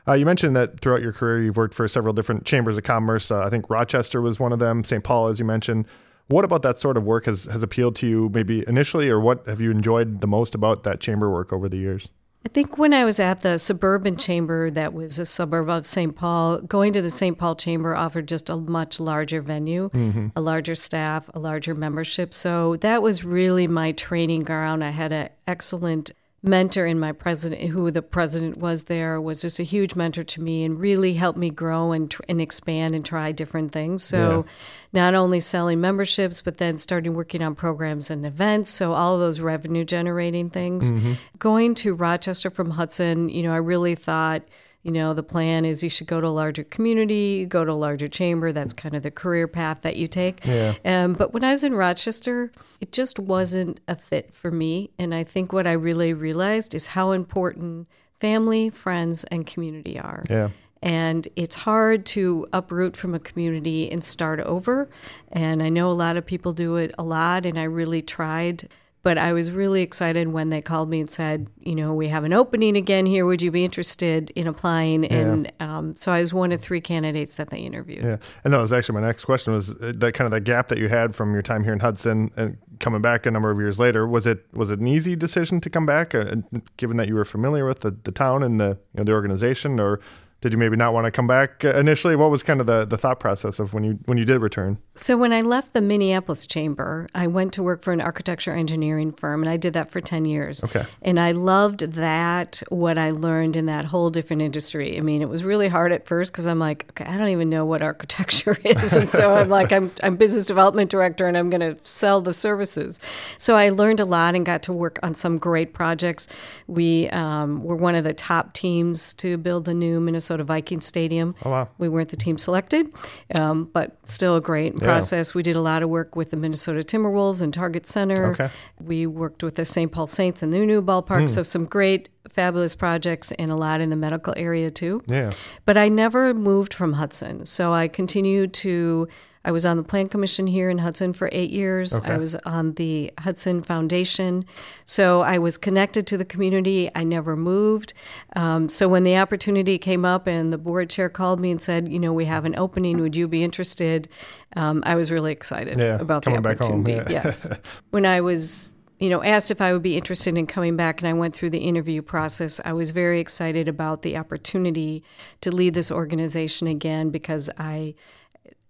Uh, 0.07 0.13
you 0.13 0.27
mentioned 0.27 0.55
that 0.55 0.81
throughout 0.81 1.01
your 1.01 1.13
career, 1.13 1.43
you've 1.43 1.57
worked 1.57 1.73
for 1.73 1.89
several 1.89 2.13
different 2.13 2.45
chambers 2.45 2.77
of 2.77 2.85
commerce. 2.85 3.31
Uh, 3.31 3.41
I 3.41 3.49
think 3.49 3.71
Rochester 3.71 4.21
was 4.21 4.39
one 4.39 4.53
of 4.53 4.59
them. 4.59 4.85
St. 4.85 5.03
Paul, 5.03 5.29
as 5.29 5.39
you 5.39 5.47
mentioned. 5.47 5.87
What 6.29 6.45
about 6.45 6.61
that 6.63 6.77
sort 6.79 6.97
of 6.99 7.05
work 7.05 7.25
has 7.27 7.45
has 7.47 7.63
appealed 7.63 7.97
to 7.97 8.07
you, 8.09 8.31
maybe 8.33 8.65
initially, 8.69 9.09
or 9.09 9.21
what 9.21 9.47
have 9.47 9.61
you 9.61 9.71
enjoyed 9.71 10.21
the 10.21 10.27
most 10.27 10.55
about 10.55 10.83
that 10.83 11.01
chamber 11.01 11.31
work 11.31 11.53
over 11.53 11.69
the 11.69 11.77
years? 11.79 12.09
I 12.44 12.50
think 12.50 12.76
when 12.76 12.93
I 12.93 13.05
was 13.05 13.19
at 13.19 13.41
the 13.41 13.58
suburban 13.58 14.17
chamber, 14.17 14.70
that 14.70 14.93
was 14.93 15.19
a 15.19 15.25
suburb 15.25 15.70
of 15.70 15.87
St. 15.87 16.14
Paul, 16.14 16.58
going 16.58 16.93
to 16.93 17.00
the 17.00 17.08
St. 17.08 17.38
Paul 17.38 17.56
chamber 17.56 17.96
offered 17.96 18.29
just 18.29 18.50
a 18.50 18.56
much 18.56 19.00
larger 19.00 19.41
venue, 19.41 19.88
mm-hmm. 19.91 20.29
a 20.37 20.41
larger 20.43 20.75
staff, 20.75 21.31
a 21.32 21.38
larger 21.38 21.75
membership. 21.75 22.35
So 22.35 22.76
that 22.76 23.00
was 23.00 23.25
really 23.25 23.67
my 23.67 23.93
training 23.93 24.43
ground. 24.43 24.85
I 24.85 24.91
had 24.91 25.11
an 25.11 25.31
excellent 25.46 26.11
mentor 26.44 26.87
in 26.87 27.00
my 27.00 27.11
president, 27.11 27.70
who 27.70 27.91
the 27.91 28.02
president 28.02 28.58
was 28.58 28.85
there, 28.85 29.19
was 29.20 29.41
just 29.41 29.58
a 29.58 29.62
huge 29.62 29.96
mentor 29.96 30.23
to 30.23 30.43
me 30.43 30.62
and 30.62 30.79
really 30.79 31.14
helped 31.14 31.38
me 31.38 31.49
grow 31.49 31.93
and, 31.93 32.11
tr- 32.11 32.23
and 32.29 32.41
expand 32.41 32.94
and 32.94 33.05
try 33.05 33.32
different 33.32 33.73
things. 33.73 34.05
So 34.05 34.44
not 34.93 35.14
only 35.14 35.41
selling 35.41 35.81
memberships, 35.81 36.43
but 36.43 36.58
then 36.58 36.76
starting 36.76 37.14
working 37.14 37.43
on 37.43 37.55
programs 37.55 38.11
and 38.11 38.26
events. 38.26 38.69
So 38.69 38.93
all 38.93 39.14
of 39.14 39.20
those 39.20 39.41
revenue 39.41 39.85
generating 39.85 40.50
things. 40.50 40.93
Mm-hmm. 40.93 41.14
Going 41.38 41.75
to 41.76 41.94
Rochester 41.94 42.50
from 42.50 42.70
Hudson, 42.70 43.31
you 43.31 43.43
know, 43.43 43.52
I 43.52 43.56
really 43.56 43.94
thought, 43.94 44.43
you 44.85 44.93
know, 44.93 45.15
the 45.15 45.23
plan 45.23 45.65
is 45.65 45.83
you 45.83 45.89
should 45.89 46.07
go 46.07 46.21
to 46.21 46.27
a 46.27 46.29
larger 46.29 46.63
community, 46.63 47.47
go 47.47 47.65
to 47.65 47.73
a 47.73 47.75
larger 47.75 48.07
chamber. 48.07 48.53
That's 48.53 48.75
kind 48.75 48.95
of 48.95 49.03
the 49.03 49.11
career 49.11 49.49
path 49.49 49.81
that 49.81 49.97
you 49.97 50.07
take. 50.07 50.45
Yeah. 50.45 50.75
Um, 50.85 51.15
but 51.15 51.33
when 51.33 51.43
I 51.43 51.53
was 51.53 51.65
in 51.65 51.75
Rochester, 51.75 52.53
it 52.83 52.93
just 52.93 53.19
wasn't 53.19 53.81
a 53.89 53.97
fit 53.97 54.35
for 54.35 54.51
me. 54.51 54.91
And 54.99 55.15
I 55.15 55.25
think 55.25 55.55
what 55.55 55.67
I 55.67 55.73
really 55.73 56.13
realized 56.13 56.75
is 56.75 56.89
how 56.89 57.13
important 57.13 57.89
family, 58.21 58.69
friends, 58.69 59.25
and 59.25 59.47
community 59.47 59.99
are. 59.99 60.23
Yeah. 60.29 60.51
And 60.83 61.27
it's 61.35 61.57
hard 61.57 62.05
to 62.07 62.47
uproot 62.53 62.95
from 62.95 63.15
a 63.15 63.19
community 63.19 63.91
and 63.91 64.05
start 64.05 64.39
over. 64.41 64.91
And 65.33 65.63
I 65.63 65.71
know 65.71 65.91
a 65.91 65.93
lot 65.93 66.19
of 66.19 66.27
people 66.27 66.53
do 66.53 66.77
it 66.77 66.95
a 66.99 67.03
lot, 67.03 67.47
and 67.47 67.59
I 67.59 67.63
really 67.63 68.03
tried. 68.03 68.69
But 69.05 69.19
I 69.19 69.35
was 69.35 69.53
really 69.53 69.83
excited 69.83 70.29
when 70.29 70.49
they 70.49 70.62
called 70.62 70.89
me 70.89 70.99
and 70.99 71.11
said, 71.11 71.49
you 71.61 71.75
know, 71.75 71.93
we 71.93 72.09
have 72.09 72.25
an 72.25 72.33
opening 72.33 72.75
again 72.75 73.05
here. 73.05 73.27
Would 73.27 73.43
you 73.43 73.51
be 73.51 73.62
interested 73.62 74.31
in 74.31 74.47
applying? 74.47 75.05
And 75.05 75.53
um, 75.61 75.95
so 75.95 76.11
I 76.11 76.21
was 76.21 76.33
one 76.33 76.53
of 76.53 76.62
three 76.62 76.81
candidates 76.81 77.35
that 77.35 77.51
they 77.51 77.59
interviewed. 77.59 78.03
Yeah, 78.03 78.17
and 78.43 78.55
that 78.55 78.59
was 78.59 78.73
actually 78.73 78.95
my 78.95 79.06
next 79.06 79.27
question 79.27 79.53
was 79.53 79.71
uh, 79.71 79.93
that 79.97 80.15
kind 80.15 80.25
of 80.25 80.31
that 80.31 80.41
gap 80.41 80.69
that 80.69 80.79
you 80.79 80.89
had 80.89 81.15
from 81.15 81.35
your 81.35 81.43
time 81.43 81.62
here 81.65 81.75
in 81.75 81.81
Hudson 81.81 82.31
and 82.37 82.56
coming 82.81 83.03
back 83.03 83.27
a 83.27 83.31
number 83.31 83.51
of 83.51 83.59
years 83.59 83.79
later. 83.79 84.06
Was 84.06 84.27
it 84.27 84.47
was 84.55 84.71
it 84.71 84.81
an 84.81 84.89
easy 84.89 85.15
decision 85.15 85.61
to 85.61 85.71
come 85.71 85.85
back, 85.85 86.15
uh, 86.15 86.37
given 86.79 86.97
that 86.97 87.07
you 87.07 87.15
were 87.15 87.27
familiar 87.27 87.67
with 87.67 87.81
the, 87.81 87.91
the 87.91 88.12
town 88.12 88.43
and 88.43 88.59
the 88.59 88.79
you 88.95 88.99
know, 88.99 89.05
the 89.05 89.12
organization, 89.12 89.79
or 89.79 90.00
did 90.44 90.52
you 90.52 90.58
maybe 90.58 90.76
not 90.76 90.93
want 90.93 91.06
to 91.06 91.11
come 91.11 91.26
back 91.26 91.64
uh, 91.64 91.70
initially? 91.70 92.14
What 92.17 92.31
was 92.31 92.43
kind 92.43 92.61
of 92.61 92.67
the, 92.67 92.85
the 92.85 92.99
thought 92.99 93.19
process 93.19 93.58
of 93.58 93.73
when 93.73 93.82
you 93.82 93.99
when 94.05 94.19
you 94.19 94.26
did 94.26 94.43
return? 94.43 94.76
So 94.94 95.17
when 95.17 95.32
I 95.32 95.41
left 95.41 95.73
the 95.73 95.81
Minneapolis 95.81 96.46
chamber, 96.46 97.08
I 97.14 97.29
went 97.29 97.55
to 97.55 97.62
work 97.62 97.82
for 97.82 97.94
an 97.94 98.02
architecture 98.02 98.55
engineering 98.55 99.12
firm, 99.12 99.43
and 99.43 99.49
I 99.49 99.56
did 99.56 99.73
that 99.73 99.91
for 99.91 100.02
ten 100.02 100.26
years. 100.26 100.62
Okay. 100.62 100.85
And 101.00 101.19
I 101.19 101.32
loved 101.32 101.93
that 101.93 102.62
what 102.69 102.99
I 102.99 103.11
learned 103.11 103.56
in 103.56 103.64
that 103.67 103.87
whole 103.87 104.11
different 104.11 104.43
industry. 104.43 104.99
I 104.99 105.00
mean, 105.00 105.23
it 105.23 105.31
was 105.31 105.44
really 105.44 105.69
hard 105.69 105.93
at 105.93 106.06
first 106.06 106.31
because 106.31 106.47
I'm 106.47 106.58
like, 106.58 106.85
okay, 106.90 107.11
I 107.11 107.17
don't 107.17 107.31
even 107.31 107.49
know 107.49 107.64
what 107.64 107.81
architecture 107.81 108.58
is, 108.64 108.93
and 108.93 109.08
so 109.08 109.37
I'm 109.37 109.49
like, 109.49 109.73
I'm 109.73 109.90
I'm 110.02 110.17
business 110.17 110.44
development 110.44 110.90
director, 110.90 111.26
and 111.26 111.38
I'm 111.38 111.49
going 111.49 111.62
to 111.62 111.79
sell 111.88 112.20
the 112.20 112.35
services. 112.35 113.00
So 113.38 113.56
I 113.56 113.70
learned 113.70 113.99
a 113.99 114.05
lot 114.05 114.35
and 114.35 114.44
got 114.44 114.62
to 114.64 114.75
work 114.75 114.99
on 115.02 115.14
some 115.14 115.38
great 115.38 115.73
projects. 115.73 116.29
We 116.67 117.08
um, 117.08 117.64
were 117.64 117.76
one 117.76 117.94
of 117.94 118.05
the 118.05 118.12
top 118.12 118.52
teams 118.52 119.14
to 119.14 119.38
build 119.38 119.64
the 119.64 119.73
new 119.73 120.00
Minnesota 120.00 120.34
Viking 120.43 120.81
Stadium. 120.81 121.37
Oh, 121.45 121.50
wow. 121.50 121.69
We 121.79 121.88
weren't 121.88 122.09
the 122.09 122.17
team 122.17 122.38
selected, 122.38 122.93
um, 123.35 123.71
but 123.73 123.97
still 124.09 124.35
a 124.37 124.41
great 124.41 124.76
process. 124.79 125.35
We 125.35 125.43
did 125.45 125.55
a 125.55 125.61
lot 125.61 125.83
of 125.83 125.88
work 125.88 126.17
with 126.17 126.31
the 126.31 126.37
Minnesota 126.37 126.81
Timberwolves 126.81 127.41
and 127.41 127.55
Target 127.55 127.87
Center. 127.87 128.33
Okay. 128.33 128.49
We 128.81 129.07
worked 129.07 129.43
with 129.43 129.55
the 129.55 129.64
St. 129.64 129.93
Paul 129.93 130.07
Saints 130.07 130.43
and 130.43 130.53
the 130.53 130.59
new 130.59 130.83
ballpark. 130.83 131.31
So 131.31 131.43
some 131.43 131.67
great, 131.67 132.09
fabulous 132.35 132.75
projects 132.75 133.33
and 133.33 133.50
a 133.50 133.57
lot 133.57 133.81
in 133.81 133.88
the 133.91 133.97
medical 133.97 134.35
area 134.37 134.71
too. 134.71 135.03
Yeah, 135.07 135.31
But 135.64 135.76
I 135.76 135.88
never 135.88 136.35
moved 136.35 136.75
from 136.75 136.95
Hudson. 136.95 137.45
So 137.47 137.73
I 137.73 137.88
continued 137.88 138.53
to, 138.55 139.07
I 139.45 139.53
was 139.53 139.64
on 139.64 139.76
the 139.76 139.83
Plan 139.83 140.09
Commission 140.09 140.47
here 140.47 140.69
in 140.71 140.79
Hudson 140.79 141.12
for 141.12 141.29
eight 141.31 141.50
years. 141.50 141.95
Okay. 141.95 142.12
I 142.12 142.17
was 142.17 142.35
on 142.47 142.73
the 142.75 143.12
Hudson 143.21 143.62
Foundation. 143.62 144.45
So 144.85 145.21
I 145.21 145.38
was 145.38 145.57
connected 145.59 146.07
to 146.09 146.17
the 146.19 146.25
community. 146.25 146.91
I 146.95 147.05
never 147.05 147.37
moved. 147.37 147.95
Um, 148.35 148.69
so 148.69 148.88
when 148.88 149.05
the 149.05 149.17
opportunity 149.17 149.79
came 149.79 150.05
up 150.05 150.26
and 150.26 150.53
the 150.53 150.59
board 150.59 150.91
chair 150.91 151.09
called 151.09 151.38
me 151.41 151.50
and 151.53 151.62
said, 151.62 151.88
you 151.88 151.99
know, 152.00 152.12
we 152.12 152.25
have 152.25 152.45
an 152.45 152.55
opening, 152.59 153.00
would 153.00 153.14
you 153.14 153.29
be 153.29 153.45
interested? 153.45 154.09
Um, 154.57 154.83
I 154.87 154.95
was 154.97 155.12
really 155.12 155.31
excited 155.33 155.79
Yeah, 155.79 156.00
about 156.00 156.25
coming 156.25 156.43
the 156.43 156.49
back 156.49 156.59
home, 156.61 156.81
opportunity. 156.81 157.12
yeah. 157.12 157.23
Yes. 157.25 157.49
when 157.91 158.05
I 158.07 158.21
was 158.23 158.74
you 159.04 159.11
know, 159.11 159.23
asked 159.23 159.50
if 159.50 159.61
I 159.61 159.75
would 159.75 159.82
be 159.82 159.99
interested 159.99 160.38
in 160.38 160.46
coming 160.46 160.78
back, 160.78 161.02
and 161.02 161.06
I 161.06 161.12
went 161.12 161.37
through 161.37 161.50
the 161.50 161.58
interview 161.58 162.00
process. 162.00 162.58
I 162.64 162.73
was 162.73 162.90
very 162.90 163.20
excited 163.20 163.68
about 163.68 164.00
the 164.00 164.16
opportunity 164.16 165.04
to 165.42 165.54
lead 165.54 165.75
this 165.75 165.90
organization 165.90 166.68
again 166.68 167.11
because 167.11 167.50
I, 167.58 167.96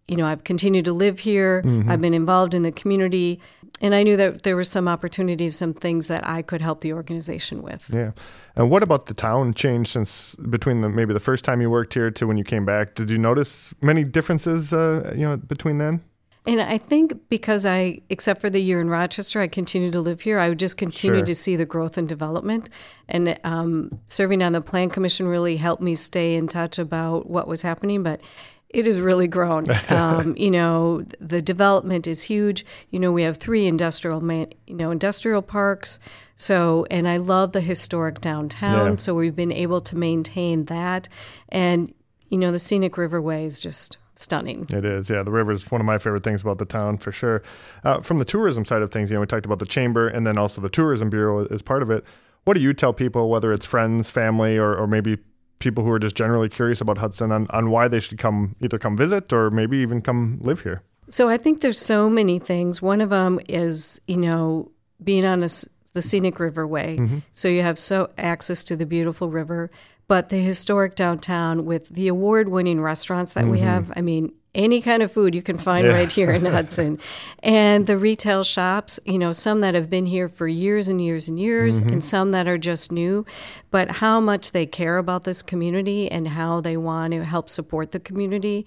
you 0.08 0.16
know, 0.16 0.26
I've 0.26 0.42
continued 0.42 0.86
to 0.86 0.92
live 0.92 1.20
here. 1.20 1.62
I've 1.88 2.00
been 2.00 2.14
involved 2.14 2.52
in 2.52 2.62
the 2.64 2.72
community, 2.72 3.40
and 3.80 3.94
I 3.94 4.02
knew 4.02 4.16
that 4.16 4.42
there 4.42 4.56
were 4.56 4.64
some 4.64 4.88
opportunities, 4.88 5.56
some 5.56 5.72
things 5.72 6.08
that 6.08 6.26
I 6.26 6.42
could 6.42 6.60
help 6.60 6.80
the 6.80 6.92
organization 6.94 7.62
with. 7.62 7.88
yeah. 7.94 8.10
And 8.56 8.70
what 8.70 8.82
about 8.82 9.06
the 9.06 9.14
town 9.14 9.54
change 9.54 9.86
since 9.86 10.34
between 10.34 10.80
the 10.80 10.88
maybe 10.88 11.14
the 11.14 11.20
first 11.20 11.44
time 11.44 11.60
you 11.60 11.70
worked 11.70 11.94
here 11.94 12.10
to 12.10 12.26
when 12.26 12.38
you 12.38 12.44
came 12.44 12.64
back? 12.64 12.96
Did 12.96 13.08
you 13.08 13.18
notice 13.18 13.72
many 13.80 14.02
differences? 14.02 14.72
Uh, 14.72 15.14
you 15.16 15.22
know, 15.22 15.36
between 15.36 15.78
then. 15.78 16.02
And 16.46 16.60
I 16.60 16.76
think 16.76 17.28
because 17.30 17.64
I, 17.64 18.00
except 18.10 18.40
for 18.42 18.50
the 18.50 18.60
year 18.60 18.80
in 18.80 18.90
Rochester, 18.90 19.40
I 19.40 19.48
continue 19.48 19.90
to 19.90 20.00
live 20.00 20.20
here. 20.22 20.38
I 20.38 20.50
would 20.50 20.58
just 20.58 20.76
continue 20.76 21.20
Sure. 21.20 21.26
to 21.26 21.34
see 21.34 21.56
the 21.56 21.64
growth 21.64 21.96
and 21.96 22.06
development. 22.06 22.68
And 23.08 23.38
um, 23.44 23.98
serving 24.06 24.42
on 24.42 24.52
the 24.52 24.60
Plan 24.60 24.90
Commission 24.90 25.26
really 25.26 25.56
helped 25.56 25.82
me 25.82 25.94
stay 25.94 26.34
in 26.34 26.48
touch 26.48 26.78
about 26.78 27.30
what 27.30 27.48
was 27.48 27.62
happening. 27.62 28.02
But 28.02 28.20
it 28.68 28.84
has 28.84 29.00
really 29.00 29.28
grown. 29.28 29.64
Um, 29.88 30.34
you 30.36 30.50
know, 30.50 31.04
the 31.20 31.40
development 31.40 32.06
is 32.06 32.24
huge. 32.24 32.66
You 32.90 32.98
know, 32.98 33.12
we 33.12 33.22
have 33.22 33.36
three 33.36 33.66
industrial, 33.66 34.20
man, 34.20 34.48
you 34.66 34.74
know, 34.74 34.90
industrial 34.90 35.40
parks. 35.40 35.98
So, 36.34 36.84
and 36.90 37.06
I 37.08 37.18
love 37.18 37.52
the 37.52 37.60
historic 37.60 38.20
downtown. 38.20 38.90
Yeah. 38.92 38.96
So 38.96 39.14
we've 39.14 39.36
been 39.36 39.52
able 39.52 39.80
to 39.82 39.96
maintain 39.96 40.64
that, 40.64 41.08
and 41.48 41.94
you 42.28 42.38
know, 42.38 42.50
the 42.50 42.58
scenic 42.58 42.94
riverway 42.94 43.46
is 43.46 43.60
just 43.60 43.98
stunning. 44.16 44.66
It 44.70 44.84
is, 44.84 45.10
yeah. 45.10 45.22
The 45.22 45.30
river 45.30 45.52
is 45.52 45.70
one 45.70 45.80
of 45.80 45.86
my 45.86 45.98
favorite 45.98 46.22
things 46.22 46.42
about 46.42 46.58
the 46.58 46.64
town, 46.64 46.98
for 46.98 47.12
sure. 47.12 47.42
Uh, 47.82 48.00
from 48.00 48.18
the 48.18 48.24
tourism 48.24 48.64
side 48.64 48.82
of 48.82 48.90
things, 48.90 49.10
you 49.10 49.14
know, 49.14 49.20
we 49.20 49.26
talked 49.26 49.46
about 49.46 49.58
the 49.58 49.66
chamber, 49.66 50.08
and 50.08 50.26
then 50.26 50.38
also 50.38 50.60
the 50.60 50.68
tourism 50.68 51.10
bureau 51.10 51.46
is 51.46 51.62
part 51.62 51.82
of 51.82 51.90
it. 51.90 52.04
What 52.44 52.54
do 52.54 52.60
you 52.60 52.72
tell 52.72 52.92
people, 52.92 53.28
whether 53.28 53.52
it's 53.52 53.66
friends, 53.66 54.10
family, 54.10 54.58
or, 54.58 54.74
or 54.76 54.86
maybe 54.86 55.18
people 55.58 55.82
who 55.84 55.90
are 55.90 55.98
just 55.98 56.16
generally 56.16 56.48
curious 56.48 56.80
about 56.80 56.98
Hudson, 56.98 57.32
on, 57.32 57.46
on 57.50 57.70
why 57.70 57.88
they 57.88 58.00
should 58.00 58.18
come 58.18 58.54
either 58.60 58.78
come 58.78 58.96
visit 58.96 59.32
or 59.32 59.50
maybe 59.50 59.78
even 59.78 60.02
come 60.02 60.38
live 60.42 60.60
here? 60.60 60.82
So 61.08 61.28
I 61.28 61.36
think 61.36 61.60
there's 61.60 61.78
so 61.78 62.10
many 62.10 62.38
things. 62.38 62.82
One 62.82 63.00
of 63.00 63.10
them 63.10 63.40
is, 63.48 64.00
you 64.06 64.16
know, 64.16 64.70
being 65.02 65.24
on 65.24 65.42
a 65.42 65.48
the 65.94 66.02
scenic 66.02 66.36
riverway. 66.36 67.22
So 67.30 67.46
you 67.46 67.62
have 67.62 67.78
so 67.78 68.10
access 68.18 68.64
to 68.64 68.74
the 68.74 68.84
beautiful 68.84 69.30
river, 69.30 69.70
but 70.06 70.28
the 70.28 70.38
historic 70.38 70.94
downtown 70.94 71.64
with 71.64 71.88
the 71.88 72.08
award-winning 72.08 72.80
restaurants 72.80 73.34
that 73.34 73.46
we 73.46 73.58
mm-hmm. 73.58 73.66
have. 73.66 73.92
I 73.96 74.00
mean, 74.00 74.32
any 74.54 74.80
kind 74.80 75.02
of 75.02 75.10
food 75.10 75.34
you 75.34 75.42
can 75.42 75.58
find 75.58 75.86
Yeah. 75.86 75.94
right 75.94 76.12
here 76.12 76.30
in 76.30 76.44
Hudson. 76.44 76.98
And 77.42 77.86
the 77.86 77.96
retail 77.96 78.44
shops, 78.44 79.00
you 79.04 79.18
know, 79.18 79.32
some 79.32 79.60
that 79.62 79.74
have 79.74 79.90
been 79.90 80.06
here 80.06 80.28
for 80.28 80.46
years 80.46 80.88
and 80.88 81.00
years 81.00 81.28
and 81.28 81.38
years, 81.38 81.80
mm-hmm. 81.80 81.94
and 81.94 82.04
some 82.04 82.30
that 82.32 82.46
are 82.46 82.58
just 82.58 82.92
new, 82.92 83.26
but 83.70 83.90
how 83.90 84.20
much 84.20 84.52
they 84.52 84.66
care 84.66 84.98
about 84.98 85.24
this 85.24 85.42
community 85.42 86.10
and 86.10 86.28
how 86.28 86.60
they 86.60 86.76
want 86.76 87.12
to 87.12 87.24
help 87.24 87.50
support 87.50 87.92
the 87.92 88.00
community. 88.00 88.66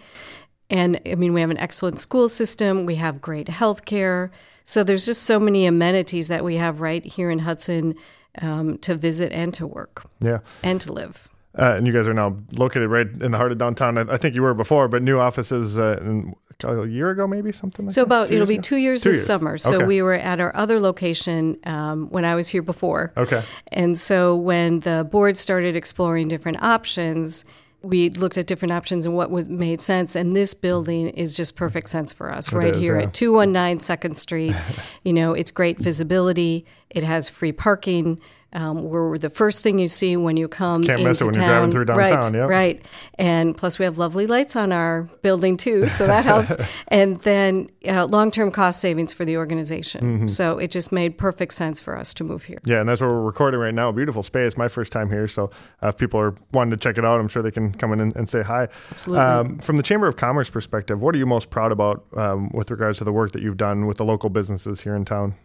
And 0.70 1.00
I 1.06 1.16
mean, 1.16 1.34
we 1.34 1.42
have 1.42 1.50
an 1.50 1.58
excellent 1.58 2.00
school 2.00 2.28
system, 2.28 2.86
we 2.86 2.96
have 2.96 3.22
great 3.22 3.48
health 3.48 3.86
care. 3.86 4.32
So 4.66 4.84
there's 4.84 5.06
just 5.06 5.24
so 5.24 5.40
many 5.40 5.66
amenities 5.66 6.28
that 6.28 6.44
we 6.44 6.58
have 6.58 6.82
right 6.82 7.06
here 7.06 7.32
in 7.32 7.40
Hudson 7.40 7.96
um, 8.42 8.78
to 8.80 8.96
visit 8.96 9.32
and 9.32 9.54
to 9.56 9.66
work 9.68 10.06
Yeah. 10.20 10.40
and 10.64 10.80
to 10.82 10.92
live. 10.94 11.28
Uh, 11.58 11.74
and 11.76 11.88
you 11.88 11.94
guys 11.94 12.08
are 12.08 12.14
now 12.14 12.38
located 12.54 12.88
right 12.90 13.08
in 13.08 13.32
the 13.32 13.38
heart 13.38 13.52
of 13.52 13.58
downtown. 13.58 13.98
I, 13.98 14.02
I 14.14 14.18
think 14.18 14.36
you 14.36 14.44
were 14.44 14.54
before, 14.54 14.88
but 14.88 15.02
new 15.02 15.18
offices 15.18 15.80
uh, 15.80 15.98
in, 16.02 16.36
a 16.64 16.86
year 16.88 17.10
ago, 17.12 17.26
maybe 17.28 17.52
something 17.52 17.86
like 17.86 17.90
that. 17.90 17.94
So 17.94 18.02
that? 18.02 18.06
about 18.08 18.28
Two 18.30 18.36
it'll 18.36 18.48
be 18.48 18.56
ago? 18.56 18.62
two 18.62 18.78
years 18.78 19.02
Two 19.04 19.10
this 19.10 19.18
years. 19.18 19.26
summer. 19.28 19.58
So 19.58 19.78
Okay. 19.78 19.86
we 19.86 20.02
were 20.04 20.14
at 20.14 20.40
our 20.40 20.56
other 20.56 20.80
location 20.80 21.58
um, 21.66 22.10
when 22.10 22.26
I 22.26 22.36
was 22.36 22.48
here 22.50 22.62
before. 22.64 23.12
Okay. 23.18 23.44
And 23.72 23.98
so 23.98 24.36
when 24.36 24.80
the 24.82 25.08
board 25.10 25.36
started 25.38 25.76
exploring 25.76 26.28
different 26.28 26.62
options, 26.64 27.44
we 27.84 28.10
looked 28.10 28.38
at 28.38 28.48
different 28.48 28.72
options 28.72 29.06
and 29.06 29.16
what 29.16 29.30
was 29.30 29.48
made 29.48 29.82
sense. 29.82 30.16
And 30.16 30.36
this 30.36 30.54
building 30.54 31.10
is 31.10 31.38
just 31.38 31.56
perfect 31.56 31.90
sense 31.90 32.12
for 32.12 32.32
us 32.32 32.52
right 32.52 32.76
is, 32.76 32.82
here 32.82 33.00
yeah. 33.00 33.08
at 33.08 33.14
219 33.14 33.80
Second 33.82 34.18
Street. 34.18 34.56
you 35.04 35.14
know, 35.14 35.34
it's 35.34 35.52
great 35.52 35.80
visibility. 35.80 36.66
It 36.90 37.04
has 37.04 37.30
free 37.30 37.52
parking. 37.52 38.20
Um, 38.58 38.86
we're 38.86 39.20
the 39.20 39.30
first 39.30 39.62
thing 39.64 39.78
you 39.78 39.88
see 39.88 40.18
when 40.18 40.36
you 40.36 40.48
come 40.48 40.84
Can't 40.84 41.00
into 41.00 41.10
miss 41.10 41.22
it 41.22 41.26
when 41.26 41.34
town. 41.36 41.44
you're 41.44 41.50
driving 41.54 41.72
through 41.72 41.86
downtown, 41.86 42.34
Right, 42.34 42.50
right. 42.50 42.86
And 43.20 43.56
plus, 43.56 43.78
we 43.78 43.86
have 43.86 44.00
lovely 44.00 44.26
lights 44.26 44.56
on 44.56 44.72
our 44.72 45.04
building 45.22 45.58
too, 45.58 45.88
so 45.88 46.08
that 46.08 46.26
helps. 46.32 46.58
and 46.88 47.18
then 47.18 47.70
uh, 47.88 48.08
long-term 48.08 48.50
cost 48.50 48.82
savings 48.82 49.14
for 49.14 49.26
the 49.26 49.38
organization. 49.38 50.02
Mm-hmm. 50.02 50.28
So 50.28 50.58
it 50.58 50.72
just 50.72 50.92
made 50.92 51.20
perfect 51.20 51.54
sense 51.54 51.80
for 51.80 51.96
us 51.96 52.16
to 52.16 52.24
move 52.24 52.46
here. 52.46 52.58
Yeah, 52.66 52.80
and 52.80 52.90
that's 52.90 53.00
where 53.00 53.12
we're 53.12 53.22
recording 53.22 53.60
right 53.60 53.76
now. 53.76 53.92
Beautiful 53.92 54.24
space. 54.24 54.58
My 54.58 54.68
first 54.68 54.92
time 54.92 55.12
here, 55.12 55.28
so 55.28 55.52
uh, 55.84 55.90
if 55.90 55.98
people 55.98 56.20
are 56.20 56.34
wanting 56.52 56.72
to 56.72 56.78
check 56.78 56.98
it 56.98 57.06
out, 57.06 57.20
I'm 57.20 57.28
sure 57.28 57.44
they 57.44 57.52
can 57.52 57.74
come 57.76 57.94
in 57.94 58.00
and, 58.00 58.16
and 58.16 58.28
say 58.28 58.42
hi. 58.42 58.70
Absolutely. 58.92 59.24
Um, 59.24 59.60
from 59.60 59.78
the 59.78 59.84
Chamber 59.84 60.08
of 60.08 60.16
Commerce 60.16 60.50
perspective, 60.50 61.00
what 61.00 61.14
are 61.14 61.20
you 61.20 61.28
most 61.28 61.52
proud 61.52 61.72
about 61.72 62.06
um, 62.16 62.50
with 62.56 62.72
regards 62.72 62.98
to 62.98 63.04
the 63.04 63.14
work 63.14 63.34
that 63.34 63.44
you've 63.44 63.58
done 63.58 63.86
with 63.86 63.98
the 63.98 64.06
local 64.06 64.32
businesses 64.32 64.82
here 64.82 64.96
in 64.96 65.06
town? 65.06 65.36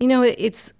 You 0.00 0.06
know, 0.06 0.22
it's 0.22 0.74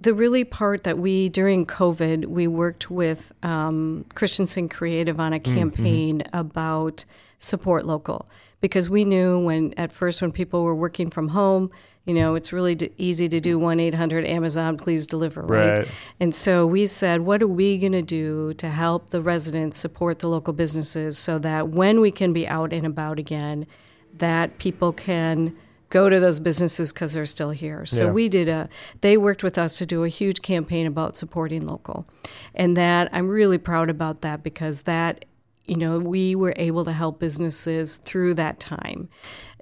the 0.00 0.14
really 0.14 0.44
part 0.44 0.84
that 0.84 0.98
we 0.98 1.28
during 1.28 1.66
COVID 1.66 2.26
we 2.26 2.46
worked 2.46 2.90
with 2.90 3.32
um, 3.42 4.04
Christensen 4.14 4.68
Creative 4.68 5.18
on 5.18 5.32
a 5.32 5.40
campaign 5.40 6.22
about 6.32 7.04
support 7.38 7.84
local 7.86 8.26
because 8.60 8.88
we 8.90 9.04
knew 9.04 9.38
when 9.38 9.74
at 9.76 9.92
first 9.92 10.20
when 10.22 10.32
people 10.32 10.64
were 10.64 10.74
working 10.74 11.10
from 11.10 11.28
home, 11.28 11.70
you 12.04 12.14
know, 12.14 12.34
it's 12.34 12.52
really 12.52 12.74
d- 12.74 12.90
easy 12.96 13.28
to 13.28 13.40
do 13.40 13.58
one 13.58 13.80
eight 13.80 13.94
hundred 13.94 14.24
Amazon 14.24 14.76
please 14.76 15.06
deliver, 15.06 15.42
right? 15.42 15.78
Right. 15.78 15.88
And 16.20 16.34
so 16.34 16.66
we 16.66 16.86
said, 16.86 17.22
what 17.22 17.42
are 17.42 17.48
we 17.48 17.78
going 17.78 17.92
to 17.92 18.02
do 18.02 18.54
to 18.54 18.68
help 18.68 19.10
the 19.10 19.20
residents 19.20 19.78
support 19.78 20.20
the 20.20 20.28
local 20.28 20.52
businesses 20.52 21.18
so 21.18 21.38
that 21.40 21.68
when 21.68 22.00
we 22.00 22.10
can 22.10 22.32
be 22.32 22.46
out 22.48 22.72
and 22.72 22.86
about 22.86 23.18
again, 23.18 23.66
that 24.16 24.58
people 24.58 24.92
can 24.92 25.56
go 25.90 26.08
to 26.10 26.20
those 26.20 26.38
businesses 26.40 26.92
because 26.92 27.14
they're 27.14 27.24
still 27.26 27.50
here. 27.50 27.86
So 27.86 28.04
Yeah. 28.06 28.10
we 28.10 28.28
did 28.28 28.48
a, 28.48 28.68
they 29.00 29.16
worked 29.16 29.42
with 29.42 29.56
us 29.56 29.78
to 29.78 29.86
do 29.86 30.04
a 30.04 30.08
huge 30.08 30.42
campaign 30.42 30.86
about 30.86 31.16
supporting 31.16 31.66
local. 31.66 32.06
And 32.54 32.76
that, 32.76 33.08
I'm 33.12 33.28
really 33.28 33.58
proud 33.58 33.88
about 33.88 34.20
that 34.20 34.42
because 34.42 34.82
that, 34.82 35.24
you 35.64 35.76
know, 35.76 35.98
we 35.98 36.34
were 36.34 36.54
able 36.56 36.84
to 36.86 36.92
help 36.92 37.18
businesses 37.18 37.96
through 37.98 38.34
that 38.34 38.58
time. 38.60 39.08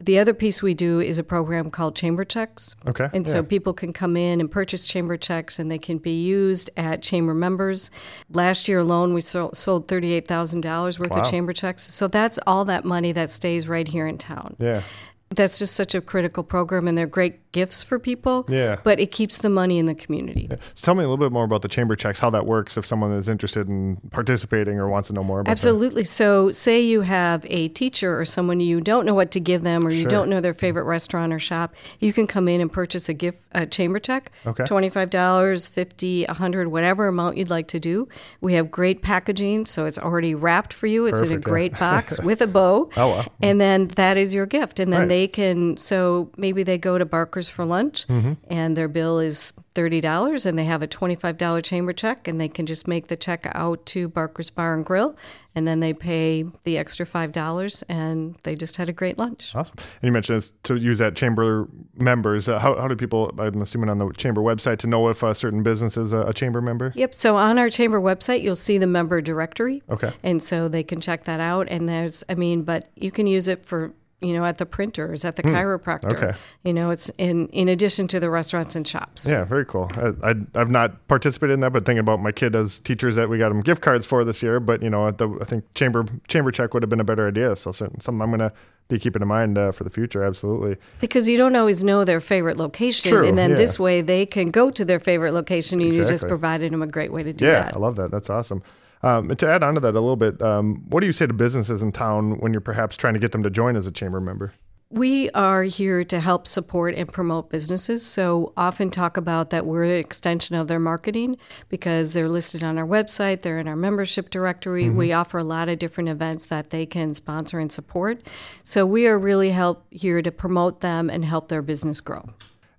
The 0.01 0.19
other 0.19 0.35
piece 0.35 0.63
we 0.63 0.75
do 0.75 1.01
is 1.01 1.19
a 1.19 1.25
program 1.25 1.71
called 1.71 1.97
Chamber 1.97 2.25
Checks. 2.25 2.77
Okay, 2.89 3.09
And 3.13 3.27
so 3.27 3.43
people 3.43 3.73
can 3.73 3.93
come 3.93 4.17
in 4.17 4.41
and 4.41 4.49
purchase 4.51 4.87
chamber 4.87 5.17
checks 5.17 5.59
and 5.59 5.71
they 5.71 5.79
can 5.79 5.99
be 5.99 6.23
used 6.23 6.71
at 6.77 7.03
chamber 7.03 7.35
members. 7.35 7.91
Last 8.33 8.69
year 8.69 8.81
alone, 8.81 9.15
we 9.15 9.21
sold, 9.21 9.57
sold 9.57 9.89
$38,000 9.89 10.99
worth 11.01 11.11
Wow. 11.11 11.21
of 11.21 11.31
chamber 11.31 11.53
checks. 11.53 11.83
So 11.83 12.07
that's 12.09 12.39
all 12.47 12.65
that 12.67 12.85
money 12.85 13.13
that 13.13 13.31
stays 13.31 13.67
right 13.69 13.89
here 13.89 14.07
in 14.07 14.19
town. 14.19 14.57
Yeah. 14.59 14.83
That's 15.31 15.59
just 15.59 15.75
such 15.75 15.95
a 15.95 16.01
critical 16.01 16.43
program 16.43 16.89
and 16.89 16.97
they're 16.97 17.07
great 17.07 17.46
gifts 17.57 17.83
for 17.83 17.99
people. 17.99 18.45
Yeah. 18.49 18.77
But 18.85 19.01
it 19.01 19.11
keeps 19.11 19.39
the 19.39 19.49
money 19.49 19.79
in 19.79 19.87
the 19.87 19.95
community. 19.95 20.49
So 20.75 20.85
tell 20.85 20.95
me 20.95 21.05
a 21.05 21.09
little 21.09 21.25
bit 21.27 21.33
more 21.33 21.45
about 21.45 21.63
the 21.63 21.69
chamber 21.69 21.97
checks, 21.97 22.21
how 22.21 22.31
that 22.31 22.45
works 22.45 22.77
if 22.77 22.85
someone 22.85 23.13
is 23.13 23.29
interested 23.29 23.67
in 23.69 23.97
participating 24.11 24.79
or 24.79 24.89
wants 24.89 25.09
to 25.09 25.15
know 25.15 25.25
more 25.25 25.41
about 25.41 25.51
that. 25.51 25.53
Absolutely. 25.53 26.05
So, 26.05 26.51
say 26.53 26.81
you 26.81 27.01
have 27.03 27.47
a 27.49 27.69
teacher 27.69 28.19
or 28.19 28.25
someone 28.25 28.61
you 28.61 28.81
don't 28.81 29.07
know 29.07 29.15
what 29.15 29.31
to 29.31 29.41
give 29.41 29.63
them, 29.63 29.87
or 29.87 29.91
you 29.91 30.03
Sure. 30.03 30.11
don't 30.11 30.29
know 30.29 30.41
their 30.41 30.55
favorite 30.55 30.85
restaurant 30.85 31.33
or 31.33 31.39
shop, 31.39 31.75
you 31.99 32.13
can 32.13 32.27
come 32.27 32.47
in 32.49 32.61
and 32.61 32.71
purchase 32.73 33.09
a 33.09 33.15
gift, 33.15 33.41
a 33.53 33.65
chamber 33.67 33.99
check. 33.99 34.31
Okay. 34.47 34.65
Twenty-five 34.65 35.09
dollars, 35.11 35.67
fifty, 35.69 36.25
a 36.27 36.35
hundred, 36.35 36.69
whatever 36.69 37.07
amount 37.09 37.37
you'd 37.39 37.51
like 37.51 37.69
to 37.69 37.81
do. 37.81 38.09
We 38.41 38.55
have 38.55 38.71
great 38.71 39.01
packaging, 39.03 39.67
so 39.67 39.87
it's 39.87 39.99
already 39.99 40.35
wrapped 40.35 40.73
for 40.75 40.87
you. 40.87 41.07
It's 41.07 41.21
in 41.21 41.25
a 41.27 41.29
Perfect, 41.29 41.47
yeah. 41.47 41.51
great 41.53 41.79
box 41.87 42.21
with 42.21 42.41
a 42.43 42.47
bow. 42.47 42.91
Oh, 42.97 43.09
wow. 43.09 43.25
And 43.41 43.61
then 43.61 43.89
that 43.97 44.17
is 44.17 44.35
your 44.35 44.47
gift. 44.47 44.79
And 44.81 44.93
then 44.93 45.03
Nice. 45.03 45.09
they 45.09 45.29
can. 45.29 45.77
So 45.79 46.31
maybe 46.37 46.63
they 46.63 46.79
go 46.79 46.99
to 46.99 47.05
Barker's 47.07 47.46
for 47.49 47.65
lunch, 47.65 48.07
Mm-hmm. 48.07 48.33
and 48.49 48.77
their 48.77 48.89
bill 48.89 49.19
is 49.19 49.53
thirty 49.75 50.01
dollars, 50.01 50.47
and 50.47 50.59
they 50.59 50.65
have 50.65 50.83
a 50.83 50.87
twenty-five 50.87 51.37
dollar 51.37 51.61
chamber 51.61 51.93
check, 51.93 52.27
and 52.29 52.41
they 52.41 52.49
can 52.49 52.67
just 52.67 52.89
make 52.89 53.09
the 53.09 53.17
check 53.17 53.47
out 53.55 53.85
to 53.87 54.09
Barker's 54.09 54.51
Bar 54.51 54.75
and 54.75 54.85
Grill, 54.85 55.17
and 55.55 55.67
then 55.67 55.81
they 55.81 55.93
pay 55.93 56.45
the 56.65 56.79
extra 56.79 57.05
five 57.05 57.33
dollars, 57.33 57.83
and 57.89 58.37
they 58.43 58.55
just 58.55 58.77
had 58.79 58.89
a 58.89 58.93
great 58.93 59.19
lunch. 59.19 59.55
Awesome. 59.55 59.77
And 60.01 60.09
you 60.09 60.13
mentioned 60.13 60.39
this 60.39 60.53
to 60.65 60.77
use 60.77 60.99
that 60.99 61.15
chamber 61.15 61.69
members. 61.95 62.49
Uh, 62.49 62.59
how, 62.59 62.75
how 62.81 62.89
do 62.89 62.97
people, 62.97 63.35
I'm 63.39 63.61
assuming 63.61 63.91
on 63.91 63.99
the 63.99 64.11
chamber 64.13 64.41
website, 64.41 64.79
to 64.79 64.87
know 64.87 65.09
if 65.09 65.23
a 65.23 65.35
certain 65.35 65.63
business 65.63 65.97
is 65.97 66.13
a, 66.13 66.21
a 66.21 66.33
chamber 66.35 66.61
member? 66.63 66.93
Yep. 66.95 67.15
So 67.15 67.37
on 67.37 67.59
our 67.59 67.69
chamber 67.69 68.01
website, 68.01 68.43
you'll 68.43 68.55
see 68.55 68.79
the 68.79 68.87
member 68.87 69.21
directory. 69.21 69.83
Okay. 69.91 70.13
And 70.23 70.43
so 70.43 70.69
they 70.69 70.83
can 70.83 71.01
check 71.01 71.25
that 71.25 71.41
out. 71.41 71.69
And 71.69 71.89
there's, 71.89 72.25
I 72.29 72.35
mean, 72.35 72.63
but 72.63 72.89
you 72.97 73.11
can 73.11 73.27
use 73.27 73.49
it 73.49 73.67
for, 73.67 73.93
you 74.21 74.33
know, 74.33 74.45
at 74.45 74.59
the 74.59 74.65
printers, 74.65 75.25
at 75.25 75.37
the 75.37 75.43
chiropractor. 75.43 76.17
Hmm. 76.19 76.25
Okay. 76.25 76.39
You 76.65 76.73
know, 76.73 76.91
it's 76.91 77.11
in 77.19 77.49
in 77.49 77.69
addition 77.69 78.09
to 78.09 78.21
the 78.21 78.31
restaurants 78.31 78.75
and 78.75 78.87
shops. 78.87 79.29
Yeah, 79.29 79.45
very 79.45 79.67
cool. 79.67 79.91
I, 79.95 80.31
I, 80.31 80.35
I've 80.55 80.71
not 80.71 81.07
participated 81.07 81.55
in 81.55 81.61
that, 81.61 81.73
but 81.73 81.85
thinking 81.85 82.01
about 82.01 82.21
my 82.21 82.33
kid 82.33 82.55
as 82.55 82.81
teachers 82.81 83.17
that 83.17 83.29
we 83.29 83.39
got 83.39 83.51
them 83.51 83.61
gift 83.61 83.83
cards 83.83 84.07
for 84.07 84.25
this 84.25 84.43
year. 84.43 84.59
But 84.59 84.83
you 84.83 84.91
know, 84.91 85.11
the, 85.11 85.29
I 85.41 85.45
think 85.45 85.73
chamber 85.75 86.07
chamber 86.29 86.51
check 86.51 86.73
would 86.73 86.83
have 86.83 86.91
been 86.91 87.01
a 87.01 87.05
better 87.05 87.29
idea. 87.29 87.57
So 87.57 87.73
certain, 87.73 88.01
something 88.01 88.23
I'm 88.23 88.31
going 88.31 88.41
to 88.41 88.53
be 88.89 88.99
keeping 88.99 89.21
in 89.21 89.29
mind 89.29 89.59
uh, 89.59 89.73
for 89.73 89.85
the 89.85 89.91
future. 89.91 90.25
Absolutely. 90.25 90.77
Because 91.01 91.29
you 91.29 91.37
don't 91.37 91.55
always 91.55 91.85
know 91.85 92.05
their 92.05 92.21
favorite 92.21 92.57
location. 92.57 93.11
True, 93.11 93.27
and 93.27 93.37
then 93.37 93.51
yeah. 93.51 93.57
this 93.57 93.79
way 93.79 94.01
they 94.01 94.25
can 94.25 94.51
go 94.51 94.71
to 94.71 94.85
their 94.85 95.01
favorite 95.01 95.33
location 95.33 95.81
and 95.81 95.95
you 95.95 96.05
just 96.05 96.27
provided 96.27 96.73
them 96.73 96.83
a 96.83 96.87
great 96.87 97.13
way 97.13 97.23
to 97.23 97.33
do 97.33 97.45
Yeah, 97.45 97.65
that. 97.65 97.77
I 97.77 97.79
love 97.79 97.97
that. 97.97 98.11
That's 98.11 98.31
awesome. 98.31 98.63
Um, 99.03 99.31
and 99.31 99.39
to 99.39 99.49
add 99.49 99.63
on 99.63 99.75
to 99.75 99.81
that 99.81 99.91
a 99.91 100.01
little 100.01 100.17
bit, 100.17 100.41
um, 100.43 100.85
what 100.89 101.01
do 101.01 101.07
you 101.07 101.13
say 101.13 101.27
to 101.27 101.35
businesses 101.35 101.83
in 101.83 101.93
town 101.93 102.39
when 102.39 102.53
you're 102.53 102.61
perhaps 102.61 102.97
trying 102.97 103.15
to 103.15 103.21
get 103.21 103.33
them 103.33 103.43
to 103.43 103.51
join 103.51 103.77
as 103.77 103.87
a 103.87 103.91
chamber 103.91 104.21
member? 104.21 104.55
We 104.89 105.31
are 105.31 105.65
here 105.65 106.05
to 106.05 106.21
help 106.21 106.47
support 106.47 106.95
and 106.95 107.13
promote 107.13 107.51
businesses. 107.51 108.07
So 108.07 108.53
often 108.57 108.89
talk 108.91 109.17
about 109.17 109.51
that 109.51 109.67
we're 109.67 109.83
an 109.83 109.91
extension 109.91 110.55
of 110.55 110.69
their 110.69 110.79
marketing 110.79 111.39
because 111.69 112.13
they're 112.13 112.29
listed 112.29 112.63
on 112.63 112.79
our 112.79 112.87
website, 112.87 113.41
they're 113.41 113.59
in 113.59 113.67
our 113.67 113.75
membership 113.75 114.31
directory. 114.31 114.89
We 114.89 115.13
offer 115.13 115.39
a 115.39 115.45
lot 115.45 115.69
of 115.69 115.81
different 115.81 116.09
events 116.09 116.47
that 116.47 116.71
they 116.71 116.87
can 116.87 117.15
sponsor 117.15 117.59
and 117.59 117.71
support. 117.73 118.25
So 118.63 118.87
we 118.87 119.09
are 119.09 119.19
really 119.19 119.51
help 119.51 119.85
here 119.91 120.23
to 120.23 120.31
promote 120.31 120.83
them 120.83 121.11
and 121.11 121.25
help 121.25 121.49
their 121.49 121.63
business 121.63 122.01
grow. 122.01 122.25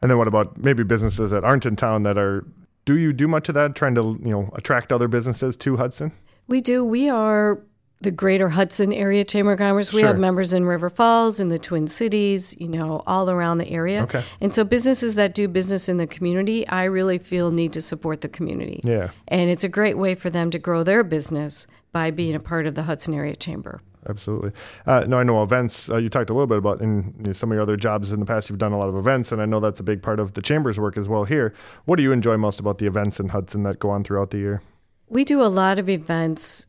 And 0.01 0.09
then 0.09 0.17
what 0.17 0.27
about 0.27 0.57
maybe 0.57 0.83
businesses 0.83 1.31
that 1.31 1.43
aren't 1.43 1.65
in 1.65 1.75
town 1.75 2.03
that 2.03 2.17
are? 2.17 2.45
Do 2.87 2.97
you 2.97 3.11
do 3.11 3.27
much 3.27 3.49
of 3.49 3.55
that, 3.55 3.75
trying 3.75 3.95
to 3.95 4.17
you 4.23 4.31
know 4.31 4.49
attract 4.55 4.93
other 4.93 5.09
businesses 5.09 5.57
to 5.57 5.75
Hudson? 5.75 6.13
We 6.47 6.61
do. 6.61 6.85
We 6.85 7.09
are 7.09 7.61
the 7.99 8.11
Greater 8.11 8.47
Hudson 8.47 8.93
Area 8.93 9.25
Chamber 9.25 9.51
of 9.51 9.57
Commerce. 9.57 9.91
We 9.91 9.99
Sure. 9.99 10.07
have 10.07 10.17
members 10.17 10.53
in 10.53 10.63
River 10.65 10.89
Falls, 10.89 11.41
in 11.41 11.49
the 11.49 11.59
Twin 11.59 11.87
Cities, 11.87 12.55
you 12.59 12.69
know, 12.69 13.03
all 13.05 13.29
around 13.29 13.57
the 13.57 13.67
area. 13.69 14.03
Okay. 14.03 14.23
And 14.39 14.53
so 14.53 14.63
businesses 14.63 15.15
that 15.15 15.33
do 15.33 15.49
business 15.49 15.89
in 15.89 15.97
the 15.97 16.07
community, 16.07 16.65
I 16.69 16.85
really 16.85 17.17
feel 17.17 17.51
need 17.51 17.73
to 17.73 17.81
support 17.81 18.21
the 18.21 18.29
community. 18.29 18.79
Yeah. 18.85 19.09
And 19.27 19.49
it's 19.49 19.65
a 19.65 19.69
great 19.69 19.97
way 19.97 20.15
for 20.15 20.29
them 20.29 20.49
to 20.51 20.59
grow 20.59 20.83
their 20.83 21.03
business 21.03 21.67
by 21.91 22.09
being 22.11 22.35
a 22.35 22.39
part 22.39 22.67
of 22.67 22.75
the 22.75 22.83
Hudson 22.83 23.13
Area 23.13 23.35
Chamber. 23.35 23.81
Absolutely. 24.09 24.51
Uh, 24.85 25.05
no, 25.07 25.17
I 25.19 25.23
know 25.23 25.43
events. 25.43 25.89
Uh, 25.89 25.97
you 25.97 26.09
talked 26.09 26.29
a 26.29 26.33
little 26.33 26.47
bit 26.47 26.57
about 26.57 26.81
in 26.81 27.13
you 27.19 27.23
know, 27.27 27.33
some 27.33 27.51
of 27.51 27.55
your 27.55 27.61
other 27.61 27.75
jobs 27.77 28.11
in 28.11 28.19
the 28.19 28.25
past. 28.25 28.49
You've 28.49 28.59
done 28.59 28.71
a 28.71 28.77
lot 28.77 28.89
of 28.89 28.95
events, 28.95 29.31
and 29.31 29.41
I 29.41 29.45
know 29.45 29.59
that's 29.59 29.79
a 29.79 29.83
big 29.83 30.01
part 30.01 30.19
of 30.19 30.33
the 30.33 30.41
chamber's 30.41 30.79
work 30.79 30.97
as 30.97 31.07
well. 31.09 31.25
Here, 31.25 31.53
what 31.85 31.97
do 31.97 32.03
you 32.03 32.11
enjoy 32.11 32.37
most 32.37 32.59
about 32.59 32.77
the 32.77 32.85
events 32.87 33.19
in 33.19 33.29
Hudson 33.29 33.63
that 33.63 33.79
go 33.79 33.89
on 33.89 34.03
throughout 34.03 34.31
the 34.31 34.37
year? 34.37 34.61
We 35.09 35.23
do 35.23 35.41
a 35.41 35.47
lot 35.47 35.79
of 35.79 35.89
events, 35.89 36.67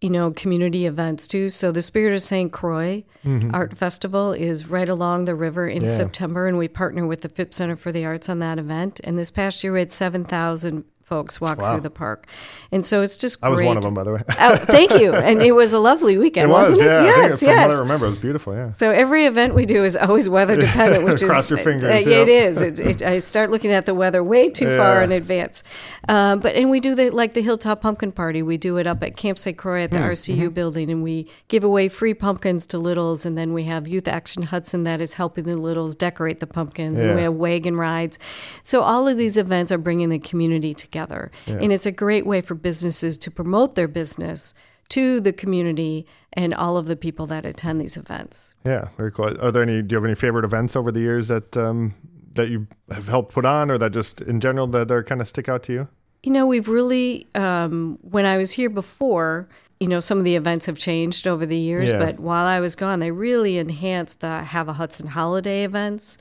you 0.00 0.10
know, 0.10 0.30
community 0.32 0.86
events 0.86 1.26
too. 1.26 1.48
So 1.48 1.72
the 1.72 1.82
Spirit 1.82 2.14
of 2.14 2.22
St. 2.22 2.52
Croix 2.52 3.04
Art 3.52 3.76
Festival 3.76 4.32
is 4.32 4.68
right 4.68 4.88
along 4.88 5.24
the 5.24 5.34
river 5.34 5.66
in 5.68 5.78
Mm-hmm. 5.78 5.86
Yeah. 5.86 5.96
September, 5.96 6.46
and 6.46 6.58
we 6.58 6.68
partner 6.68 7.06
with 7.06 7.22
the 7.22 7.28
Phipps 7.28 7.56
Center 7.56 7.76
for 7.76 7.90
the 7.92 8.04
Arts 8.04 8.28
on 8.28 8.38
that 8.40 8.58
event. 8.58 9.00
And 9.04 9.16
this 9.18 9.30
past 9.30 9.62
year, 9.64 9.72
we 9.72 9.80
had 9.80 9.90
7,000 9.92 10.84
folks 11.06 11.40
walk 11.40 11.60
Wow. 11.60 11.72
through 11.74 11.82
the 11.82 11.90
park. 11.90 12.26
And 12.72 12.84
so 12.84 13.02
it's 13.02 13.16
just 13.16 13.38
I 13.42 13.48
was 13.48 13.58
great. 13.58 13.68
one 13.68 13.76
of 13.76 13.84
them, 13.84 13.94
by 13.94 14.02
the 14.02 14.12
way. 14.14 14.20
Oh, 14.40 14.56
thank 14.56 14.90
you. 14.98 15.14
And 15.26 15.40
it 15.40 15.52
was 15.52 15.72
a 15.72 15.78
lovely 15.78 16.18
weekend, 16.18 16.50
it 16.50 16.52
was, 16.52 16.72
wasn't 16.72 16.90
yeah. 16.90 17.02
it? 17.02 17.06
Yes, 17.06 17.42
what 17.42 17.70
I 17.70 17.78
remember, 17.78 18.06
it 18.06 18.10
was 18.10 18.18
beautiful. 18.18 18.54
Yeah. 18.54 18.70
So 18.70 18.90
every 18.90 19.24
event 19.24 19.54
we 19.54 19.66
do 19.66 19.84
is 19.84 19.96
always 19.96 20.28
weather 20.28 20.56
dependent, 20.56 21.04
which 21.04 21.22
is 21.22 21.28
Cross 21.30 21.50
your 21.50 21.60
fingers, 21.60 21.94
uh, 22.06 22.08
yeah. 22.10 22.16
It 22.16 22.28
is. 22.28 22.60
It, 22.60 22.80
it, 22.80 23.02
I 23.02 23.18
start 23.18 23.50
looking 23.50 23.70
at 23.70 23.86
the 23.86 23.94
weather 23.94 24.22
way 24.22 24.50
too 24.50 24.76
far 24.76 25.02
in 25.02 25.12
advance. 25.12 25.62
Um, 26.08 26.40
but 26.40 26.54
and 26.56 26.70
we 26.70 26.80
do 26.80 26.94
the 26.94 27.10
like 27.10 27.34
the 27.34 27.42
Hilltop 27.42 27.80
Pumpkin 27.82 28.10
Party. 28.12 28.42
We 28.42 28.56
do 28.56 28.76
it 28.76 28.86
up 28.86 29.02
at 29.02 29.16
Camp 29.16 29.38
St. 29.38 29.56
Croix 29.56 29.82
at 29.84 29.90
the 29.90 29.98
Hmm, 29.98 30.04
RCU 30.04 30.36
mm-hmm. 30.36 30.48
building, 30.48 30.90
and 30.90 31.02
we 31.02 31.28
give 31.48 31.62
away 31.64 31.88
free 31.88 32.14
pumpkins 32.14 32.66
to 32.68 32.78
littles. 32.78 33.24
And 33.26 33.36
then 33.38 33.52
we 33.52 33.64
have 33.64 33.86
Youth 33.88 34.08
Action 34.08 34.44
Hudson 34.44 34.82
that 34.84 35.00
is 35.00 35.14
helping 35.14 35.44
the 35.44 35.56
littles 35.56 35.94
decorate 35.94 36.40
the 36.40 36.46
pumpkins, 36.46 37.00
and 37.00 37.14
we 37.14 37.22
have 37.22 37.34
wagon 37.34 37.76
rides. 37.76 38.18
So 38.62 38.82
all 38.82 39.06
of 39.08 39.16
these 39.16 39.36
events 39.36 39.70
are 39.72 39.78
bringing 39.78 40.08
the 40.08 40.18
community 40.18 40.74
together, 40.74 40.95
and 40.96 41.72
it's 41.72 41.86
a 41.86 41.92
great 41.92 42.26
way 42.26 42.40
for 42.40 42.54
businesses 42.54 43.18
to 43.18 43.30
promote 43.30 43.74
their 43.74 43.88
business 43.88 44.54
to 44.88 45.20
the 45.20 45.32
community 45.32 46.06
and 46.32 46.54
all 46.54 46.76
of 46.76 46.86
the 46.86 46.96
people 46.96 47.26
that 47.26 47.44
attend 47.44 47.80
these 47.80 47.96
events. 47.96 48.54
Yeah, 48.64 48.88
very 48.96 49.10
cool. 49.10 49.36
Are 49.40 49.50
there 49.50 49.62
any? 49.62 49.82
Do 49.82 49.94
you 49.94 49.96
have 49.96 50.04
any 50.04 50.14
favorite 50.14 50.44
events 50.44 50.76
over 50.76 50.92
the 50.92 51.00
years 51.00 51.28
that 51.28 51.56
um, 51.56 51.94
that 52.34 52.48
you 52.48 52.66
have 52.90 53.08
helped 53.08 53.32
put 53.34 53.44
on, 53.44 53.70
or 53.70 53.78
that 53.78 53.92
just 53.92 54.20
in 54.20 54.40
general 54.40 54.66
that 54.68 54.90
are 54.90 55.02
kind 55.02 55.20
of 55.20 55.26
stick 55.28 55.48
out 55.48 55.62
to 55.64 55.72
you? 55.72 55.88
You 56.22 56.32
know, 56.32 56.46
we've 56.46 56.68
really, 56.68 57.28
um, 57.36 57.98
when 58.02 58.26
I 58.26 58.36
was 58.36 58.52
here 58.52 58.70
before, 58.70 59.48
you 59.78 59.86
know, 59.86 60.00
some 60.00 60.18
of 60.18 60.24
the 60.24 60.34
events 60.34 60.66
have 60.66 60.76
changed 60.76 61.26
over 61.26 61.46
the 61.46 61.56
years, 61.58 61.92
Yeah. 61.92 62.00
but 62.00 62.18
while 62.18 62.46
I 62.46 62.58
was 62.58 62.74
gone, 62.74 62.98
they 62.98 63.12
really 63.12 63.58
enhanced 63.58 64.20
the 64.20 64.42
Have 64.42 64.66
a 64.68 64.72
Hudson 64.72 65.08
holiday 65.08 65.62
events. 65.62 66.18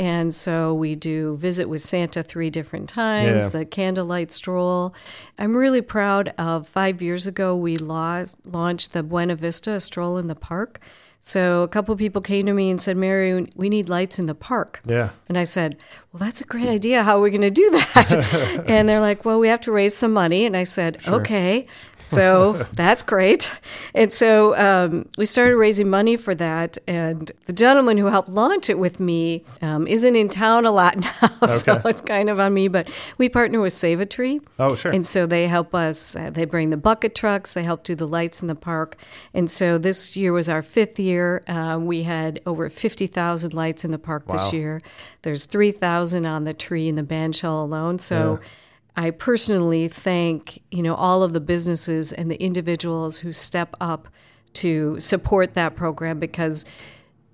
And 0.00 0.34
so 0.34 0.72
we 0.72 0.94
do 0.94 1.36
Visit 1.36 1.68
with 1.68 1.82
Santa 1.82 2.22
three 2.22 2.48
different 2.48 2.88
times, 2.88 3.44
Yeah. 3.44 3.50
the 3.50 3.64
candlelight 3.66 4.30
stroll. 4.32 4.94
I'm 5.38 5.54
really 5.54 5.82
proud 5.82 6.32
of 6.38 6.66
five 6.66 7.02
years 7.02 7.26
ago, 7.26 7.54
we 7.54 7.76
lost, 7.76 8.36
launched 8.46 8.94
the 8.94 9.02
Buena 9.02 9.36
Vista 9.36 9.78
Stroll 9.78 10.16
in 10.16 10.26
the 10.26 10.34
Park. 10.34 10.80
So 11.22 11.62
a 11.62 11.68
couple 11.68 11.94
people 11.96 12.22
came 12.22 12.46
to 12.46 12.54
me 12.54 12.70
and 12.70 12.80
said, 12.80 12.96
Mary, 12.96 13.46
we 13.54 13.68
need 13.68 13.90
lights 13.90 14.18
in 14.18 14.24
the 14.24 14.34
park. 14.34 14.80
Yeah. 14.86 15.10
And 15.28 15.36
I 15.36 15.44
said, 15.44 15.76
Well, 16.10 16.20
that's 16.20 16.40
a 16.40 16.46
great 16.46 16.66
idea. 16.66 17.02
How 17.02 17.18
are 17.18 17.20
we 17.20 17.28
going 17.28 17.42
to 17.42 17.50
do 17.50 17.70
that? 17.72 18.64
and 18.66 18.88
they're 18.88 19.02
like, 19.02 19.26
Well, 19.26 19.38
we 19.38 19.48
have 19.48 19.60
to 19.62 19.72
raise 19.72 19.94
some 19.94 20.14
money. 20.14 20.46
And 20.46 20.56
I 20.56 20.64
said, 20.64 20.96
Okay. 21.06 21.66
So 22.10 22.52
that's 22.72 23.02
great. 23.02 23.50
And 23.94 24.12
so 24.12 24.56
um, 24.56 25.08
we 25.16 25.24
started 25.26 25.56
raising 25.56 25.88
money 25.88 26.16
for 26.16 26.34
that. 26.34 26.76
And 26.86 27.30
the 27.46 27.52
gentleman 27.52 27.98
who 27.98 28.06
helped 28.06 28.28
launch 28.28 28.68
it 28.68 28.78
with 28.78 28.98
me 29.00 29.44
um, 29.62 29.86
isn't 29.86 30.16
in 30.16 30.28
town 30.28 30.66
a 30.66 30.70
lot 30.72 30.96
now. 31.20 31.46
So 31.46 31.74
Okay. 31.74 31.88
it's 31.90 32.00
kind 32.02 32.28
of 32.28 32.40
on 32.40 32.52
me. 32.54 32.68
But 32.68 32.90
we 33.18 33.28
partner 33.28 33.60
with 33.60 33.72
SavATree. 33.72 34.40
Oh, 34.58 34.74
sure. 34.74 34.90
And 34.92 35.06
so 35.06 35.24
they 35.26 35.46
help 35.46 35.74
us. 35.74 36.16
Uh, 36.16 36.30
they 36.30 36.44
bring 36.44 36.70
the 36.70 36.76
bucket 36.76 37.14
trucks. 37.14 37.54
They 37.54 37.62
help 37.62 37.84
do 37.84 37.94
the 37.94 38.08
lights 38.08 38.42
in 38.42 38.48
the 38.48 38.54
park. 38.54 38.96
And 39.32 39.50
so 39.50 39.78
this 39.78 40.16
year 40.16 40.32
was 40.32 40.48
our 40.48 40.62
fifth 40.62 40.98
year. 40.98 41.44
Uh, 41.46 41.78
we 41.80 42.02
had 42.02 42.40
over 42.44 42.68
fifty 42.68 43.06
thousand 43.06 43.54
lights 43.54 43.84
in 43.84 43.90
the 43.92 43.98
park 43.98 44.28
Wow. 44.28 44.36
this 44.36 44.52
year. 44.52 44.82
There's 45.22 45.46
three 45.46 45.72
thousand 45.72 46.26
on 46.26 46.44
the 46.44 46.54
tree 46.54 46.88
in 46.88 46.96
the 46.96 47.02
bandshell 47.04 47.62
alone. 47.62 47.98
So. 47.98 48.38
Yeah. 48.40 48.48
I 48.96 49.10
personally 49.10 49.88
thank 49.88 50.62
you 50.70 50.82
know 50.82 50.94
all 50.94 51.22
of 51.22 51.32
the 51.32 51.40
businesses 51.40 52.12
and 52.12 52.30
the 52.30 52.42
individuals 52.42 53.18
who 53.18 53.32
step 53.32 53.74
up 53.80 54.08
to 54.54 54.98
support 54.98 55.54
that 55.54 55.76
program 55.76 56.18
because 56.18 56.64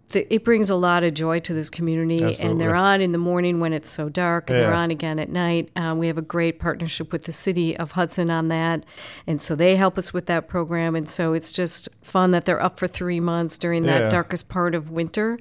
the, 0.09 0.33
it 0.33 0.45
brings 0.45 0.71
a 0.71 0.77
lot 0.77 1.03
of 1.03 1.15
joy 1.15 1.41
to 1.41 1.53
this 1.53 1.69
community. 1.69 2.37
And 2.41 2.61
they're 2.61 2.75
on 2.77 3.01
in 3.01 3.13
the 3.13 3.19
morning 3.19 3.61
when 3.61 3.73
it's 3.73 3.89
so 3.91 4.09
dark, 4.09 4.51
and 4.51 4.59
they're 4.59 4.73
on 4.75 4.91
again 4.91 5.19
at 5.19 5.29
night. 5.29 5.71
Um, 5.77 5.99
we 5.99 6.07
have 6.07 6.19
a 6.19 6.23
great 6.23 6.59
partnership 6.61 7.13
with 7.13 7.25
the 7.25 7.33
city 7.33 7.77
of 7.77 7.93
Hudson 7.93 8.31
on 8.31 8.49
that, 8.49 8.85
and 9.27 9.41
so 9.41 9.55
they 9.57 9.77
help 9.77 9.99
us 9.99 10.13
with 10.13 10.27
that 10.27 10.49
program. 10.49 10.95
And 10.95 11.09
so 11.09 11.33
it's 11.33 11.51
just 11.53 11.89
fun 12.03 12.31
that 12.31 12.45
they're 12.45 12.63
up 12.63 12.79
for 12.79 12.87
three 12.87 13.21
months 13.21 13.59
during 13.59 13.83
that 13.85 14.03
Yeah. 14.03 14.09
darkest 14.09 14.49
part 14.49 14.75
of 14.75 14.91
winter. 14.91 15.39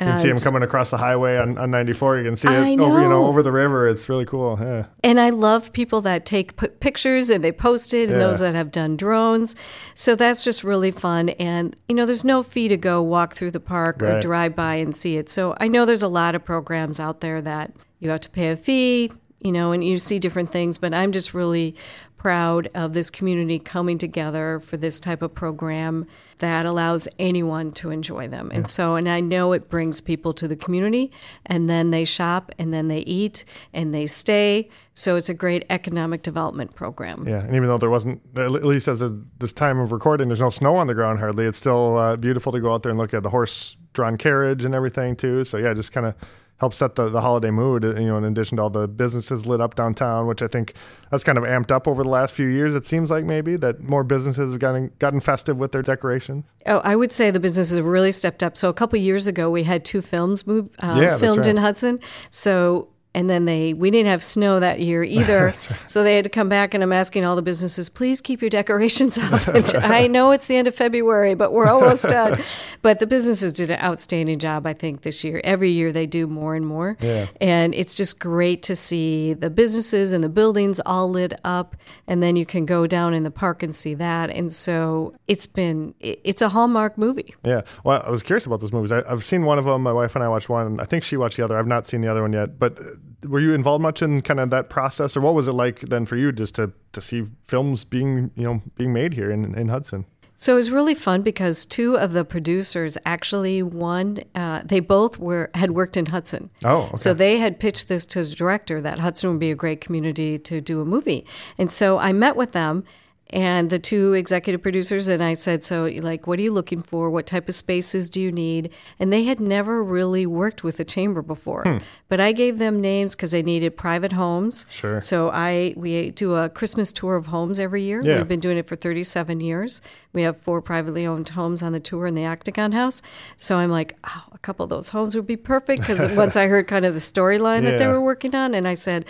You 0.00 0.06
can 0.06 0.18
see 0.18 0.28
them 0.28 0.38
coming 0.38 0.62
across 0.62 0.90
the 0.90 0.96
highway 0.96 1.38
on, 1.38 1.58
on 1.58 1.72
94. 1.72 2.18
You 2.18 2.24
can 2.24 2.36
see 2.36 2.46
it 2.46 2.52
over, 2.52 3.00
you 3.00 3.08
know, 3.08 3.08
know. 3.08 3.26
over 3.26 3.42
the 3.42 3.50
river. 3.50 3.88
It's 3.88 4.08
really 4.08 4.24
cool. 4.24 4.56
Yeah. 4.60 4.84
And 5.02 5.18
I 5.18 5.30
love 5.30 5.72
people 5.72 6.00
that 6.02 6.24
take 6.24 6.56
p- 6.56 6.68
pictures 6.68 7.30
and 7.30 7.42
they 7.42 7.50
post 7.50 7.92
it, 7.92 8.08
and 8.08 8.12
Yeah. 8.12 8.18
those 8.28 8.38
that 8.38 8.54
have 8.54 8.70
done 8.70 8.96
drones. 8.96 9.56
So 9.94 10.14
that's 10.14 10.44
just 10.44 10.62
really 10.62 10.92
fun. 10.92 11.30
And, 11.30 11.74
you 11.88 11.96
know, 11.96 12.06
there's 12.06 12.24
no 12.24 12.44
fee 12.44 12.68
to 12.68 12.76
go 12.76 13.02
walk 13.02 13.34
through 13.34 13.50
the 13.50 13.58
park 13.60 13.97
or 14.02 14.14
Right. 14.14 14.22
drive 14.22 14.54
by 14.56 14.76
and 14.76 14.94
see 14.94 15.16
it. 15.16 15.28
So 15.28 15.56
I 15.60 15.68
know 15.68 15.84
there's 15.84 16.02
a 16.02 16.08
lot 16.08 16.34
of 16.34 16.44
programs 16.44 16.98
out 17.00 17.20
there 17.20 17.40
that 17.42 17.72
you 18.00 18.10
have 18.10 18.20
to 18.22 18.30
pay 18.30 18.50
a 18.50 18.56
fee, 18.56 19.10
you 19.40 19.52
know, 19.52 19.72
and 19.72 19.84
you 19.84 19.98
see 19.98 20.18
different 20.18 20.50
things, 20.50 20.78
but 20.78 20.94
I'm 20.94 21.12
just 21.12 21.34
really 21.34 21.74
proud 22.18 22.68
of 22.74 22.92
this 22.92 23.08
community 23.10 23.58
coming 23.58 23.96
together 23.96 24.60
for 24.60 24.76
this 24.76 25.00
type 25.00 25.22
of 25.22 25.34
program 25.34 26.06
that 26.38 26.66
allows 26.66 27.08
anyone 27.18 27.72
to 27.72 27.90
enjoy 27.90 28.28
them. 28.28 28.50
And 28.52 28.68
so, 28.68 28.96
and 28.96 29.08
I 29.08 29.20
know 29.20 29.52
it 29.52 29.68
brings 29.68 30.00
people 30.00 30.34
to 30.34 30.46
the 30.46 30.56
community 30.56 31.10
and 31.46 31.70
then 31.70 31.90
they 31.90 32.04
shop 32.04 32.52
and 32.58 32.74
then 32.74 32.88
they 32.88 33.00
eat 33.00 33.44
and 33.72 33.94
they 33.94 34.06
stay. 34.06 34.68
So 34.94 35.16
it's 35.16 35.28
a 35.28 35.34
great 35.34 35.64
economic 35.70 36.22
development 36.22 36.74
program. 36.74 37.26
Yeah, 37.26 37.40
and 37.40 37.54
even 37.54 37.68
though 37.68 37.78
there 37.78 37.90
wasn't, 37.90 38.20
at 38.36 38.50
least 38.50 38.88
as 38.88 39.00
of 39.00 39.38
this 39.38 39.52
time 39.52 39.78
of 39.78 39.92
recording, 39.92 40.28
there's 40.28 40.40
no 40.40 40.50
snow 40.50 40.76
on 40.76 40.88
the 40.88 40.94
ground 40.94 41.20
hardly. 41.20 41.46
It's 41.46 41.58
still 41.58 41.96
uh, 41.96 42.16
beautiful 42.16 42.52
to 42.52 42.60
go 42.60 42.74
out 42.74 42.82
there 42.82 42.90
and 42.90 42.98
look 42.98 43.14
at 43.14 43.22
the 43.22 43.30
horse-drawn 43.30 44.18
carriage 44.18 44.64
and 44.64 44.74
everything 44.74 45.16
too. 45.16 45.44
So 45.44 45.56
yeah, 45.56 45.72
just 45.72 45.92
kind 45.92 46.06
of 46.06 46.14
helps 46.58 46.76
set 46.76 46.94
the, 46.96 47.08
the 47.08 47.20
holiday 47.20 47.50
mood. 47.50 47.84
uh, 47.84 47.94
You 47.94 48.06
know, 48.08 48.18
in 48.18 48.24
addition 48.24 48.56
to 48.56 48.62
all 48.64 48.70
the 48.70 48.86
businesses 48.88 49.46
lit 49.46 49.60
up 49.60 49.74
downtown, 49.74 50.26
which 50.26 50.42
I 50.42 50.48
think 50.48 50.74
that's 51.10 51.24
kind 51.24 51.38
of 51.38 51.44
amped 51.44 51.70
up 51.70 51.86
over 51.88 52.02
the 52.02 52.08
last 52.08 52.34
few 52.34 52.46
years. 52.46 52.74
It 52.74 52.86
seems 52.86 53.10
like 53.10 53.24
maybe 53.24 53.56
that 53.56 53.80
more 53.80 54.04
businesses 54.04 54.52
have 54.52 54.60
gotten 54.60 54.90
gotten 54.98 55.20
festive 55.20 55.58
with 55.58 55.72
their 55.72 55.82
decorations. 55.82 56.44
Oh, 56.66 56.78
I 56.78 56.96
would 56.96 57.12
say 57.12 57.30
the 57.30 57.40
businesses 57.40 57.76
have 57.78 57.86
really 57.86 58.12
stepped 58.12 58.42
up. 58.42 58.56
So 58.56 58.68
a 58.68 58.74
couple 58.74 58.98
years 58.98 59.26
ago, 59.26 59.50
we 59.50 59.62
had 59.62 59.84
two 59.84 60.02
films 60.02 60.46
move, 60.46 60.68
um, 60.80 61.00
Yeah, 61.00 61.16
filmed 61.16 61.46
in. 61.46 61.56
Hudson. 61.56 62.00
So 62.30 62.88
and 63.18 63.28
then 63.28 63.46
they 63.46 63.74
we 63.74 63.90
didn't 63.90 64.06
have 64.06 64.22
snow 64.22 64.60
that 64.60 64.78
year 64.78 65.02
either, 65.18 65.52
so 65.86 66.04
they 66.04 66.14
had 66.14 66.22
to 66.24 66.30
come 66.30 66.48
back. 66.48 66.72
And 66.72 66.84
I'm 66.84 66.92
asking 66.92 67.24
all 67.24 67.34
the 67.34 67.42
businesses, 67.42 67.88
please 67.88 68.20
keep 68.20 68.40
your 68.40 68.48
decorations 68.50 69.18
up. 69.18 69.42
I 69.82 70.06
know 70.06 70.30
it's 70.30 70.46
the 70.46 70.54
end 70.54 70.68
of 70.68 70.74
February, 70.74 71.34
but 71.34 71.52
we're 71.52 71.66
almost 71.66 72.04
done. 72.08 72.40
But 72.80 73.00
the 73.00 73.06
businesses 73.08 73.52
did 73.52 73.72
an 73.72 73.80
outstanding 73.80 74.38
job, 74.38 74.66
I 74.68 74.72
think, 74.72 75.00
this 75.02 75.24
year. 75.24 75.40
Every 75.42 75.70
year 75.70 75.90
they 75.90 76.06
do 76.06 76.28
more 76.28 76.54
and 76.54 76.64
more, 76.64 76.96
Yeah. 77.00 77.26
and 77.40 77.74
it's 77.74 77.94
just 77.94 78.20
great 78.20 78.62
to 78.64 78.76
see 78.76 79.34
the 79.34 79.50
businesses 79.50 80.12
and 80.12 80.22
the 80.22 80.28
buildings 80.28 80.80
all 80.86 81.10
lit 81.10 81.34
up. 81.42 81.74
And 82.06 82.22
then 82.22 82.36
you 82.36 82.46
can 82.46 82.64
go 82.66 82.86
down 82.86 83.14
in 83.14 83.24
the 83.24 83.30
park 83.32 83.64
and 83.64 83.74
see 83.74 83.94
that. 83.94 84.30
And 84.30 84.52
so 84.52 85.14
it's 85.26 85.48
been 85.48 85.94
it's 85.98 86.40
a 86.40 86.50
hallmark 86.50 86.96
movie. 86.96 87.34
Yeah. 87.44 87.62
Well, 87.82 88.00
I 88.06 88.10
was 88.10 88.22
curious 88.22 88.46
about 88.46 88.60
those 88.60 88.72
movies. 88.72 88.92
I, 88.92 89.02
I've 89.10 89.24
seen 89.24 89.42
one 89.44 89.58
of 89.58 89.64
them. 89.64 89.82
My 89.82 89.92
wife 89.92 90.14
and 90.14 90.22
I 90.24 90.28
watched 90.28 90.48
one. 90.48 90.78
I 90.78 90.84
think 90.84 91.02
she 91.02 91.16
watched 91.16 91.36
the 91.36 91.44
other. 91.44 91.58
I've 91.58 91.66
not 91.66 91.86
seen 91.88 92.00
the 92.00 92.08
other 92.10 92.22
one 92.22 92.32
yet. 92.32 92.58
But 92.58 92.78
uh, 92.80 92.84
were 93.26 93.40
you 93.40 93.54
involved 93.54 93.82
much 93.82 94.02
in 94.02 94.22
kind 94.22 94.40
of 94.40 94.50
that 94.50 94.68
process, 94.70 95.16
or 95.16 95.20
what 95.20 95.34
was 95.34 95.48
it 95.48 95.52
like 95.52 95.80
then 95.80 96.06
for 96.06 96.16
you 96.16 96.32
just 96.32 96.54
to 96.56 96.72
to 96.92 97.00
see 97.00 97.24
films 97.44 97.84
being 97.84 98.30
you 98.34 98.44
know 98.44 98.62
being 98.76 98.92
made 98.92 99.14
here 99.14 99.30
in, 99.30 99.54
in 99.54 99.68
Hudson? 99.68 100.04
So 100.40 100.52
it 100.52 100.56
was 100.56 100.70
really 100.70 100.94
fun 100.94 101.22
because 101.22 101.66
two 101.66 101.98
of 101.98 102.12
the 102.12 102.24
producers 102.24 102.96
actually 103.04 103.60
one 103.60 104.20
uh, 104.36 104.62
they 104.64 104.78
both 104.78 105.18
were 105.18 105.50
had 105.54 105.72
worked 105.72 105.96
in 105.96 106.06
Hudson. 106.06 106.50
Oh, 106.64 106.82
okay. 106.82 106.96
So 106.96 107.12
they 107.12 107.38
had 107.38 107.58
pitched 107.58 107.88
this 107.88 108.06
to 108.06 108.22
the 108.22 108.34
director 108.34 108.80
that 108.80 109.00
Hudson 109.00 109.30
would 109.30 109.40
be 109.40 109.50
a 109.50 109.56
great 109.56 109.80
community 109.80 110.38
to 110.38 110.60
do 110.60 110.80
a 110.80 110.84
movie. 110.84 111.26
And 111.58 111.72
so 111.72 111.98
I 111.98 112.12
met 112.12 112.36
with 112.36 112.52
them 112.52 112.84
and 113.30 113.68
the 113.70 113.78
two 113.78 114.14
executive 114.14 114.62
producers 114.62 115.08
and 115.08 115.22
I 115.22 115.34
said, 115.34 115.62
"So, 115.64 115.84
like, 116.00 116.26
what 116.26 116.38
are 116.38 116.42
you 116.42 116.52
looking 116.52 116.82
for? 116.82 117.10
What 117.10 117.26
type 117.26 117.48
of 117.48 117.54
spaces 117.54 118.08
do 118.08 118.20
you 118.20 118.32
need?" 118.32 118.70
And 118.98 119.12
they 119.12 119.24
had 119.24 119.38
never 119.40 119.82
really 119.84 120.26
worked 120.26 120.64
with 120.64 120.80
a 120.80 120.84
chamber 120.84 121.20
before, 121.22 121.62
Hmm. 121.64 121.76
but 122.08 122.20
I 122.20 122.32
gave 122.32 122.58
them 122.58 122.80
names 122.80 123.14
because 123.14 123.30
they 123.32 123.42
needed 123.42 123.76
private 123.76 124.12
homes. 124.12 124.64
Sure. 124.70 125.00
So 125.00 125.30
I 125.30 125.74
we 125.76 126.10
do 126.10 126.34
a 126.36 126.48
Christmas 126.48 126.92
tour 126.92 127.16
of 127.16 127.26
homes 127.26 127.60
every 127.60 127.82
year. 127.82 128.00
Yeah. 128.02 128.16
We've 128.18 128.28
been 128.28 128.40
doing 128.40 128.56
it 128.58 128.66
for 128.66 128.76
37 128.76 129.40
years. 129.40 129.82
We 130.12 130.22
have 130.22 130.36
four 130.38 130.62
privately 130.62 131.06
owned 131.06 131.28
homes 131.30 131.62
on 131.62 131.72
the 131.72 131.80
tour 131.80 132.06
in 132.06 132.14
the 132.14 132.24
Octagon 132.26 132.72
House. 132.72 133.02
So 133.36 133.56
I'm 133.56 133.70
like, 133.70 133.96
oh, 134.04 134.24
a 134.32 134.38
couple 134.38 134.64
of 134.64 134.70
those 134.70 134.90
homes 134.90 135.14
would 135.14 135.26
be 135.26 135.36
perfect 135.36 135.80
because 135.82 136.00
once 136.16 136.34
I 136.36 136.46
heard 136.46 136.66
kind 136.66 136.84
of 136.84 136.94
the 136.94 137.00
storyline 137.00 137.62
that 137.64 137.78
they 137.78 137.86
were 137.86 138.00
working 138.00 138.34
on, 138.34 138.54
and 138.54 138.66
I 138.66 138.74
said, 138.74 139.04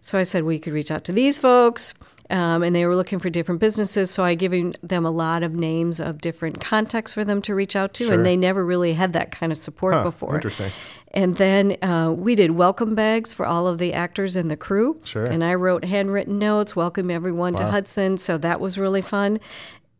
so 0.00 0.18
I 0.18 0.22
said 0.24 0.44
we 0.44 0.58
could 0.58 0.72
reach 0.72 0.90
out 0.90 1.04
to 1.04 1.12
these 1.12 1.38
folks. 1.38 1.94
Um, 2.30 2.62
and 2.62 2.74
they 2.76 2.86
were 2.86 2.94
looking 2.94 3.18
for 3.18 3.28
different 3.28 3.60
businesses, 3.60 4.10
so 4.10 4.22
I 4.22 4.34
given 4.36 4.74
them 4.82 5.04
a 5.04 5.10
lot 5.10 5.42
of 5.42 5.52
names 5.52 5.98
of 5.98 6.20
different 6.20 6.60
contacts 6.60 7.12
for 7.12 7.24
them 7.24 7.42
to 7.42 7.54
reach 7.54 7.74
out 7.74 7.92
to, 7.94 8.04
Sure. 8.04 8.14
and 8.14 8.24
they 8.24 8.36
never 8.36 8.64
really 8.64 8.92
had 8.92 9.12
that 9.14 9.32
kind 9.32 9.50
of 9.50 9.58
support 9.58 9.94
Huh, 9.94 10.04
before. 10.04 10.36
interesting. 10.36 10.70
And 11.12 11.36
then 11.36 11.76
uh, 11.82 12.14
we 12.16 12.36
did 12.36 12.52
welcome 12.52 12.94
bags 12.94 13.34
for 13.34 13.44
all 13.44 13.66
of 13.66 13.78
the 13.78 13.92
actors 13.92 14.36
and 14.36 14.48
the 14.48 14.56
crew. 14.56 15.00
Sure. 15.02 15.24
And 15.24 15.42
I 15.42 15.54
wrote 15.56 15.84
handwritten 15.84 16.38
notes, 16.38 16.76
welcome 16.76 17.10
everyone 17.10 17.54
to 17.54 17.64
Hudson. 17.68 18.16
So 18.16 18.38
that 18.38 18.60
was 18.60 18.78
really 18.78 19.02
fun. 19.02 19.40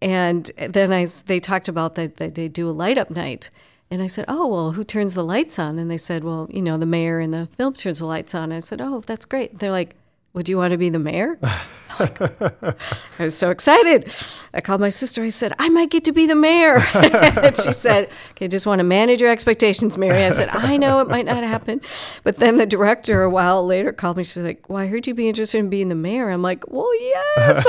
And 0.00 0.50
then 0.56 0.92
I, 0.92 1.06
they 1.26 1.40
talked 1.40 1.68
about 1.68 1.94
that, 1.96 2.18
that 2.18 2.36
they 2.36 2.48
do 2.48 2.68
a 2.68 2.70
light 2.70 2.96
up 2.96 3.10
night. 3.10 3.50
And 3.90 4.00
I 4.00 4.06
said, 4.06 4.24
Oh, 4.28 4.46
well, 4.46 4.72
who 4.72 4.84
turns 4.84 5.14
the 5.16 5.24
lights 5.24 5.58
on? 5.58 5.78
And 5.80 5.90
they 5.90 5.96
said, 5.98 6.22
Well, 6.22 6.46
you 6.48 6.62
know, 6.62 6.78
the 6.78 6.86
mayor 6.86 7.18
and 7.18 7.34
the 7.34 7.46
film 7.48 7.74
turns 7.74 7.98
the 7.98 8.06
lights 8.06 8.32
on. 8.34 8.52
I 8.52 8.60
said, 8.60 8.80
Oh, 8.80 9.00
that's 9.00 9.24
great. 9.24 9.58
They're 9.58 9.72
like, 9.72 9.96
Well, 10.32 10.42
do 10.42 10.52
you 10.52 10.56
want 10.56 10.70
to 10.72 10.78
be 10.78 10.90
the 10.90 10.98
mayor? 10.98 11.38
I 12.00 12.74
was 13.18 13.36
so 13.36 13.50
excited. 13.50 14.12
I 14.54 14.60
called 14.60 14.80
my 14.80 14.88
sister. 14.88 15.22
I 15.22 15.28
said, 15.28 15.52
I 15.58 15.68
might 15.68 15.90
get 15.90 16.04
to 16.04 16.12
be 16.12 16.26
the 16.26 16.34
mayor. 16.34 16.76
and 16.94 17.56
she 17.56 17.72
said, 17.72 18.10
Okay, 18.30 18.48
just 18.48 18.66
want 18.66 18.78
to 18.78 18.84
manage 18.84 19.20
your 19.20 19.30
expectations, 19.30 19.98
Mary. 19.98 20.24
I 20.24 20.30
said, 20.30 20.48
I 20.48 20.76
know 20.76 21.00
it 21.00 21.08
might 21.08 21.26
not 21.26 21.42
happen. 21.42 21.80
But 22.22 22.36
then 22.36 22.56
the 22.56 22.66
director, 22.66 23.22
a 23.22 23.30
while 23.30 23.66
later, 23.66 23.92
called 23.92 24.16
me. 24.16 24.24
She's 24.24 24.38
like, 24.38 24.68
Well, 24.68 24.78
I 24.78 24.86
heard 24.86 25.06
you'd 25.06 25.16
be 25.16 25.28
interested 25.28 25.58
in 25.58 25.68
being 25.68 25.88
the 25.88 25.94
mayor. 25.94 26.30
I'm 26.30 26.42
like, 26.42 26.64
Well, 26.68 26.94
yes. 27.00 27.66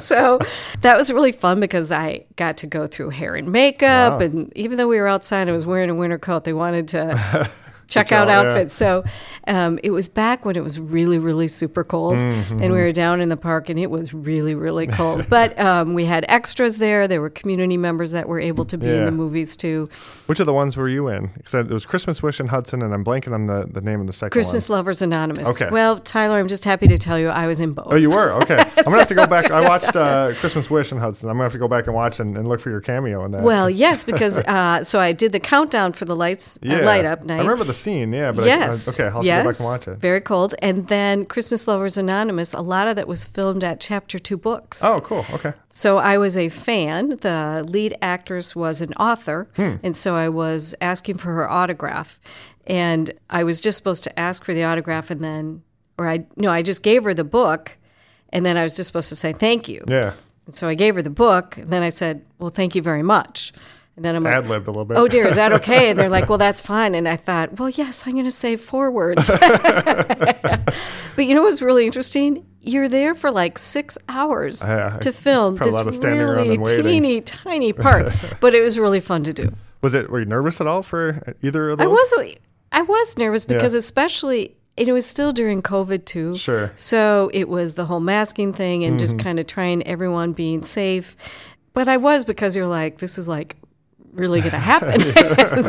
so 0.00 0.38
that 0.80 0.96
was 0.96 1.12
really 1.12 1.32
fun 1.32 1.60
because 1.60 1.90
I 1.90 2.24
got 2.36 2.56
to 2.58 2.66
go 2.66 2.86
through 2.86 3.10
hair 3.10 3.34
and 3.34 3.50
makeup. 3.50 4.20
Wow. 4.20 4.26
And 4.26 4.52
even 4.56 4.78
though 4.78 4.88
we 4.88 4.98
were 4.98 5.08
outside, 5.08 5.48
I 5.48 5.52
was 5.52 5.66
wearing 5.66 5.90
a 5.90 5.94
winter 5.94 6.18
coat. 6.18 6.44
They 6.44 6.52
wanted 6.52 6.88
to. 6.88 7.50
Check 7.94 8.08
Check 8.08 8.18
out 8.18 8.28
out, 8.28 8.44
yeah. 8.44 8.50
outfits. 8.50 8.74
So 8.74 9.04
um, 9.46 9.78
it 9.84 9.90
was 9.90 10.08
back 10.08 10.44
when 10.44 10.56
it 10.56 10.64
was 10.64 10.80
really, 10.80 11.16
really 11.16 11.46
super 11.46 11.84
cold. 11.84 12.16
Mm-hmm. 12.16 12.60
And 12.60 12.72
we 12.72 12.80
were 12.80 12.90
down 12.90 13.20
in 13.20 13.28
the 13.28 13.36
park 13.36 13.68
and 13.68 13.78
it 13.78 13.88
was 13.88 14.12
really, 14.12 14.56
really 14.56 14.88
cold. 14.88 15.26
but 15.30 15.56
um, 15.60 15.94
we 15.94 16.04
had 16.04 16.24
extras 16.28 16.78
there. 16.78 17.06
There 17.06 17.20
were 17.20 17.30
community 17.30 17.76
members 17.76 18.10
that 18.10 18.28
were 18.28 18.40
able 18.40 18.64
to 18.64 18.76
be 18.76 18.88
in 18.88 19.04
the 19.04 19.12
movies 19.12 19.56
too. 19.56 19.88
Which 20.26 20.40
of 20.40 20.46
the 20.46 20.52
ones 20.52 20.76
were 20.76 20.88
you 20.88 21.06
in? 21.06 21.28
Because 21.36 21.54
it 21.54 21.68
was 21.68 21.86
Christmas 21.86 22.20
Wish 22.20 22.40
in 22.40 22.48
Hudson, 22.48 22.82
and 22.82 22.92
I'm 22.92 23.04
blanking 23.04 23.32
on 23.32 23.46
the, 23.46 23.66
the 23.70 23.80
name 23.80 24.00
of 24.00 24.08
the 24.08 24.12
second 24.12 24.32
Christmas 24.32 24.68
one. 24.68 24.78
Lovers 24.78 25.00
Anonymous. 25.00 25.60
Okay. 25.60 25.70
Well, 25.70 26.00
Tyler, 26.00 26.40
I'm 26.40 26.48
just 26.48 26.64
happy 26.64 26.88
to 26.88 26.98
tell 26.98 27.18
you 27.18 27.28
I 27.28 27.46
was 27.46 27.60
in 27.60 27.72
both. 27.72 27.88
Oh, 27.90 27.96
you 27.96 28.10
were? 28.10 28.32
Okay. 28.42 28.58
I'm 28.78 28.84
going 28.84 28.94
to 28.94 28.98
have 28.98 29.08
to 29.08 29.14
go 29.14 29.26
back. 29.26 29.52
I 29.52 29.60
watched 29.68 29.94
uh, 29.94 30.32
Christmas 30.34 30.68
Wish 30.68 30.90
in 30.90 30.98
Hudson. 30.98 31.28
I'm 31.28 31.36
going 31.36 31.42
to 31.42 31.44
have 31.44 31.52
to 31.52 31.58
go 31.58 31.68
back 31.68 31.86
and 31.86 31.94
watch 31.94 32.18
and, 32.18 32.36
and 32.36 32.48
look 32.48 32.60
for 32.60 32.70
your 32.70 32.80
cameo 32.80 33.24
in 33.24 33.32
that. 33.32 33.42
well, 33.42 33.70
yes, 33.70 34.02
because 34.14 34.38
uh, 34.38 34.82
so 34.82 34.98
I 34.98 35.12
did 35.12 35.30
the 35.30 35.40
countdown 35.40 35.92
for 35.92 36.06
the 36.06 36.16
lights 36.16 36.58
uh, 36.64 36.80
light 36.82 37.04
up 37.04 37.22
night. 37.22 37.36
I 37.36 37.42
remember 37.42 37.64
the 37.64 37.74
scene, 37.84 38.12
yeah. 38.12 38.32
But 38.32 38.44
I- 38.44 38.46
yes. 38.48 38.88
I, 38.88 38.92
okay, 39.04 39.16
I'll 39.16 39.24
yes. 39.24 39.44
go 39.44 39.50
back 39.50 39.60
and 39.60 39.66
watch 39.68 39.88
it. 39.88 39.98
Very 40.00 40.20
cold. 40.20 40.54
And 40.60 40.88
then 40.88 41.24
Christmas 41.26 41.68
Lovers 41.68 41.96
Anonymous, 41.96 42.52
a 42.54 42.60
lot 42.60 42.88
of 42.88 42.96
that 42.96 43.06
was 43.06 43.24
filmed 43.24 43.62
at 43.62 43.80
Chapter 43.80 44.18
Two 44.18 44.36
Books. 44.36 44.82
Oh, 44.82 45.00
cool. 45.00 45.24
Okay. 45.32 45.52
So 45.70 45.98
I 45.98 46.18
was 46.18 46.36
a 46.36 46.48
fan. 46.48 47.10
The 47.20 47.64
lead 47.68 47.96
actress 48.02 48.56
was 48.56 48.80
an 48.80 48.92
author, 48.94 49.48
Hmm. 49.56 49.76
and 49.82 49.96
so 49.96 50.16
I 50.16 50.28
was 50.28 50.74
asking 50.80 51.18
for 51.18 51.32
her 51.34 51.48
autograph. 51.50 52.18
And 52.66 53.12
I 53.28 53.44
was 53.44 53.60
just 53.60 53.76
supposed 53.78 54.04
to 54.04 54.18
ask 54.18 54.42
for 54.44 54.54
the 54.54 54.64
autograph, 54.64 55.10
and 55.10 55.22
then, 55.22 55.62
or 55.98 56.08
I 56.08 56.24
no, 56.36 56.50
I 56.50 56.62
just 56.62 56.82
gave 56.82 57.04
her 57.04 57.12
the 57.12 57.22
book, 57.24 57.76
and 58.30 58.44
then 58.46 58.56
I 58.56 58.62
was 58.62 58.74
just 58.76 58.86
supposed 58.86 59.10
to 59.10 59.16
say 59.16 59.32
thank 59.34 59.68
you. 59.68 59.84
Yeah. 59.86 60.12
And 60.46 60.54
so 60.54 60.68
I 60.68 60.74
gave 60.74 60.94
her 60.94 61.02
the 61.02 61.10
book, 61.10 61.58
and 61.58 61.68
then 61.70 61.82
I 61.82 61.90
said, 61.90 62.24
"Well, 62.38 62.50
thank 62.50 62.74
you 62.74 62.80
very 62.82 63.02
much." 63.02 63.52
And 63.96 64.04
then 64.04 64.16
I'm 64.16 64.24
like, 64.24 64.32
Ad 64.34 64.48
libbed 64.48 64.66
a 64.66 64.70
little 64.70 64.84
bit. 64.84 64.96
Oh 64.96 65.06
dear, 65.06 65.28
is 65.28 65.36
that 65.36 65.52
okay? 65.52 65.88
And 65.90 65.98
they're 65.98 66.08
like, 66.08 66.28
well, 66.28 66.38
that's 66.38 66.60
fine. 66.60 66.94
And 66.96 67.06
I 67.08 67.14
thought, 67.16 67.58
well, 67.60 67.68
yes, 67.68 68.06
I'm 68.06 68.14
going 68.14 68.24
to 68.24 68.30
say 68.30 68.56
four 68.56 68.90
words. 68.90 69.28
but 71.16 71.26
you 71.26 71.34
know 71.34 71.42
what's 71.42 71.62
really 71.62 71.86
interesting? 71.86 72.44
You're 72.60 72.88
there 72.88 73.14
for 73.14 73.30
like 73.30 73.58
six 73.58 73.98
hours 74.08 74.62
Yeah, 74.62 74.90
to 75.00 75.12
film 75.12 75.56
this 75.56 75.74
really 76.02 76.58
teeny 76.58 77.20
tiny 77.20 77.72
part. 77.72 78.12
but 78.40 78.54
it 78.54 78.62
was 78.62 78.78
really 78.78 79.00
fun 79.00 79.22
to 79.24 79.32
do. 79.32 79.52
Was 79.82 79.94
it? 79.94 80.10
Were 80.10 80.20
you 80.20 80.26
nervous 80.26 80.60
at 80.60 80.66
all 80.66 80.82
for 80.82 81.34
either 81.42 81.70
of 81.70 81.78
those? 81.78 81.86
I 81.86 81.90
was 81.90 82.34
I 82.72 82.82
was 82.82 83.18
nervous 83.18 83.44
because 83.44 83.74
especially 83.74 84.56
and 84.76 84.88
it 84.88 84.92
was 84.92 85.06
still 85.06 85.32
during 85.32 85.62
COVID 85.62 86.04
too. 86.06 86.34
Sure. 86.36 86.72
So 86.74 87.30
it 87.34 87.48
was 87.48 87.74
the 87.74 87.84
whole 87.84 88.00
masking 88.00 88.52
thing 88.52 88.82
and 88.82 88.98
just 88.98 89.16
Mm-hmm. 89.16 89.24
kind 89.24 89.38
of 89.38 89.46
trying 89.46 89.86
everyone 89.86 90.32
being 90.32 90.62
safe. 90.64 91.16
But 91.74 91.86
I 91.86 91.96
was 91.98 92.24
because 92.24 92.56
you're 92.56 92.66
like, 92.66 92.98
this 92.98 93.18
is 93.18 93.28
like 93.28 93.56
really 94.14 94.40
going 94.40 94.50
to 94.58 94.58
happen. 94.58 95.00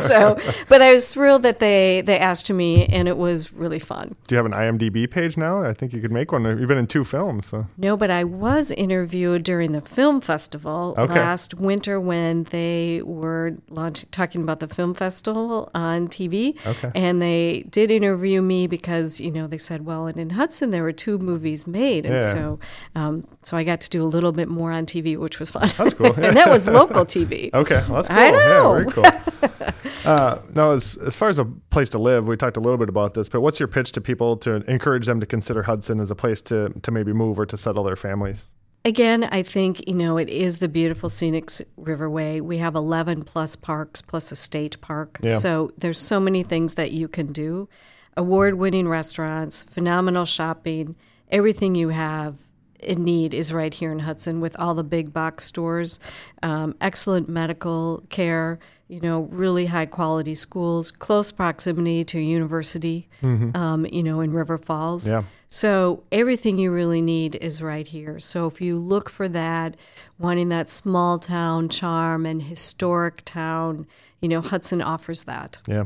So, 0.00 0.38
but 0.68 0.82
I 0.82 0.92
was 0.92 1.12
thrilled 1.12 1.42
that 1.42 1.58
they 1.58 2.02
they 2.02 2.18
asked 2.18 2.50
me, 2.50 2.86
and 2.86 3.08
it 3.08 3.16
was 3.16 3.52
really 3.52 3.78
fun. 3.78 4.14
Do 4.28 4.34
you 4.34 4.36
have 4.36 4.46
an 4.46 4.52
IMDb 4.52 5.10
page 5.10 5.36
now? 5.36 5.62
I 5.62 5.72
think 5.72 5.92
you 5.92 6.00
could 6.00 6.12
make 6.12 6.32
one. 6.32 6.44
You've 6.44 6.68
been 6.68 6.78
in 6.78 6.86
two 6.86 7.04
films, 7.04 7.48
so 7.48 7.66
No, 7.76 7.96
but 7.96 8.10
I 8.10 8.24
was 8.24 8.70
interviewed 8.70 9.42
during 9.42 9.72
the 9.72 9.80
film 9.80 10.20
festival 10.20 10.94
Okay. 10.98 11.12
last 11.14 11.54
winter 11.54 12.00
when 12.00 12.44
they 12.44 13.00
were 13.04 13.56
launch, 13.68 14.04
talking 14.10 14.42
about 14.42 14.60
the 14.60 14.68
film 14.68 14.94
festival 14.94 15.70
on 15.74 16.08
TV. 16.08 16.56
Okay. 16.66 16.90
And 16.94 17.20
they 17.22 17.64
did 17.70 17.90
interview 17.90 18.42
me 18.42 18.66
because 18.66 19.20
you 19.20 19.30
know 19.30 19.46
they 19.46 19.58
said, 19.58 19.84
well, 19.86 20.06
and 20.06 20.16
in 20.18 20.30
Hudson 20.30 20.70
there 20.70 20.82
were 20.82 20.92
two 20.92 21.18
movies 21.18 21.66
made, 21.66 22.04
and 22.06 22.16
Yeah. 22.16 22.32
so 22.32 22.58
um, 22.94 23.26
so 23.42 23.56
I 23.56 23.64
got 23.64 23.80
to 23.82 23.90
do 23.90 24.02
a 24.02 24.10
little 24.16 24.32
bit 24.32 24.48
more 24.48 24.72
on 24.72 24.86
TV, 24.86 25.16
which 25.16 25.38
was 25.38 25.50
fun. 25.50 25.68
That's 25.76 25.94
cool. 25.94 26.12
and 26.16 26.36
that 26.36 26.48
was 26.50 26.68
local 26.68 27.04
TV. 27.06 27.50
Okay, 27.54 27.82
well, 27.88 28.02
that's 28.02 28.08
cool. 28.08 28.18
I 28.18 28.30
know. 28.38 28.76
Yeah, 28.76 28.78
very 28.78 28.90
cool. 28.92 29.04
uh, 30.04 30.38
now, 30.54 30.72
as, 30.72 30.96
as 30.98 31.14
far 31.14 31.28
as 31.28 31.38
a 31.38 31.44
place 31.44 31.88
to 31.90 31.98
live, 31.98 32.28
we 32.28 32.36
talked 32.36 32.56
a 32.56 32.60
little 32.60 32.78
bit 32.78 32.88
about 32.88 33.14
this, 33.14 33.28
but 33.28 33.40
what's 33.40 33.60
your 33.60 33.68
pitch 33.68 33.92
to 33.92 34.00
people 34.00 34.36
to 34.38 34.56
encourage 34.70 35.06
them 35.06 35.20
to 35.20 35.26
consider 35.26 35.62
Hudson 35.62 36.00
as 36.00 36.10
a 36.10 36.14
place 36.14 36.40
to, 36.42 36.70
to 36.82 36.90
maybe 36.90 37.12
move 37.12 37.38
or 37.38 37.46
to 37.46 37.56
settle 37.56 37.84
their 37.84 37.96
families? 37.96 38.44
Again, 38.84 39.24
I 39.24 39.42
think, 39.42 39.86
you 39.88 39.94
know, 39.94 40.16
it 40.16 40.28
is 40.28 40.60
the 40.60 40.68
beautiful 40.68 41.08
scenic 41.08 41.46
riverway. 41.76 42.40
We 42.40 42.58
have 42.58 42.76
11 42.76 43.24
plus 43.24 43.56
parks 43.56 44.00
plus 44.00 44.30
a 44.30 44.36
state 44.36 44.80
park. 44.80 45.18
Yeah. 45.22 45.38
So 45.38 45.72
there's 45.76 45.98
so 45.98 46.20
many 46.20 46.44
things 46.44 46.74
that 46.74 46.92
you 46.92 47.08
can 47.08 47.32
do. 47.32 47.68
Award 48.16 48.54
winning 48.54 48.86
restaurants, 48.88 49.64
phenomenal 49.64 50.24
shopping, 50.24 50.94
everything 51.30 51.74
you 51.74 51.88
have 51.88 52.45
in 52.86 53.04
need 53.04 53.34
is 53.34 53.52
right 53.52 53.72
here 53.72 53.92
in 53.92 54.00
Hudson 54.00 54.40
with 54.40 54.56
all 54.58 54.74
the 54.74 54.84
big 54.84 55.12
box 55.12 55.44
stores, 55.44 56.00
um, 56.42 56.74
excellent 56.80 57.28
medical 57.28 58.02
care, 58.08 58.58
you 58.88 59.00
know, 59.00 59.22
really 59.32 59.66
high 59.66 59.86
quality 59.86 60.34
schools, 60.34 60.90
close 60.90 61.32
proximity 61.32 62.04
to 62.04 62.18
a 62.18 62.22
university, 62.22 63.08
um, 63.54 63.86
you 63.86 64.02
know, 64.02 64.20
in 64.20 64.32
River 64.32 64.58
Falls. 64.58 65.10
Yeah. 65.10 65.24
So 65.48 66.04
everything 66.12 66.58
you 66.58 66.72
really 66.72 67.02
need 67.02 67.36
is 67.36 67.62
right 67.62 67.86
here. 67.86 68.18
So 68.20 68.46
if 68.46 68.60
you 68.60 68.78
look 68.78 69.10
for 69.10 69.28
that, 69.28 69.76
wanting 70.18 70.48
that 70.50 70.68
small 70.68 71.18
town 71.18 71.68
charm 71.68 72.26
and 72.26 72.42
historic 72.42 73.22
town, 73.24 73.86
you 74.20 74.28
know, 74.28 74.40
Hudson 74.40 74.80
offers 74.80 75.24
that. 75.24 75.58
Yeah. 75.66 75.84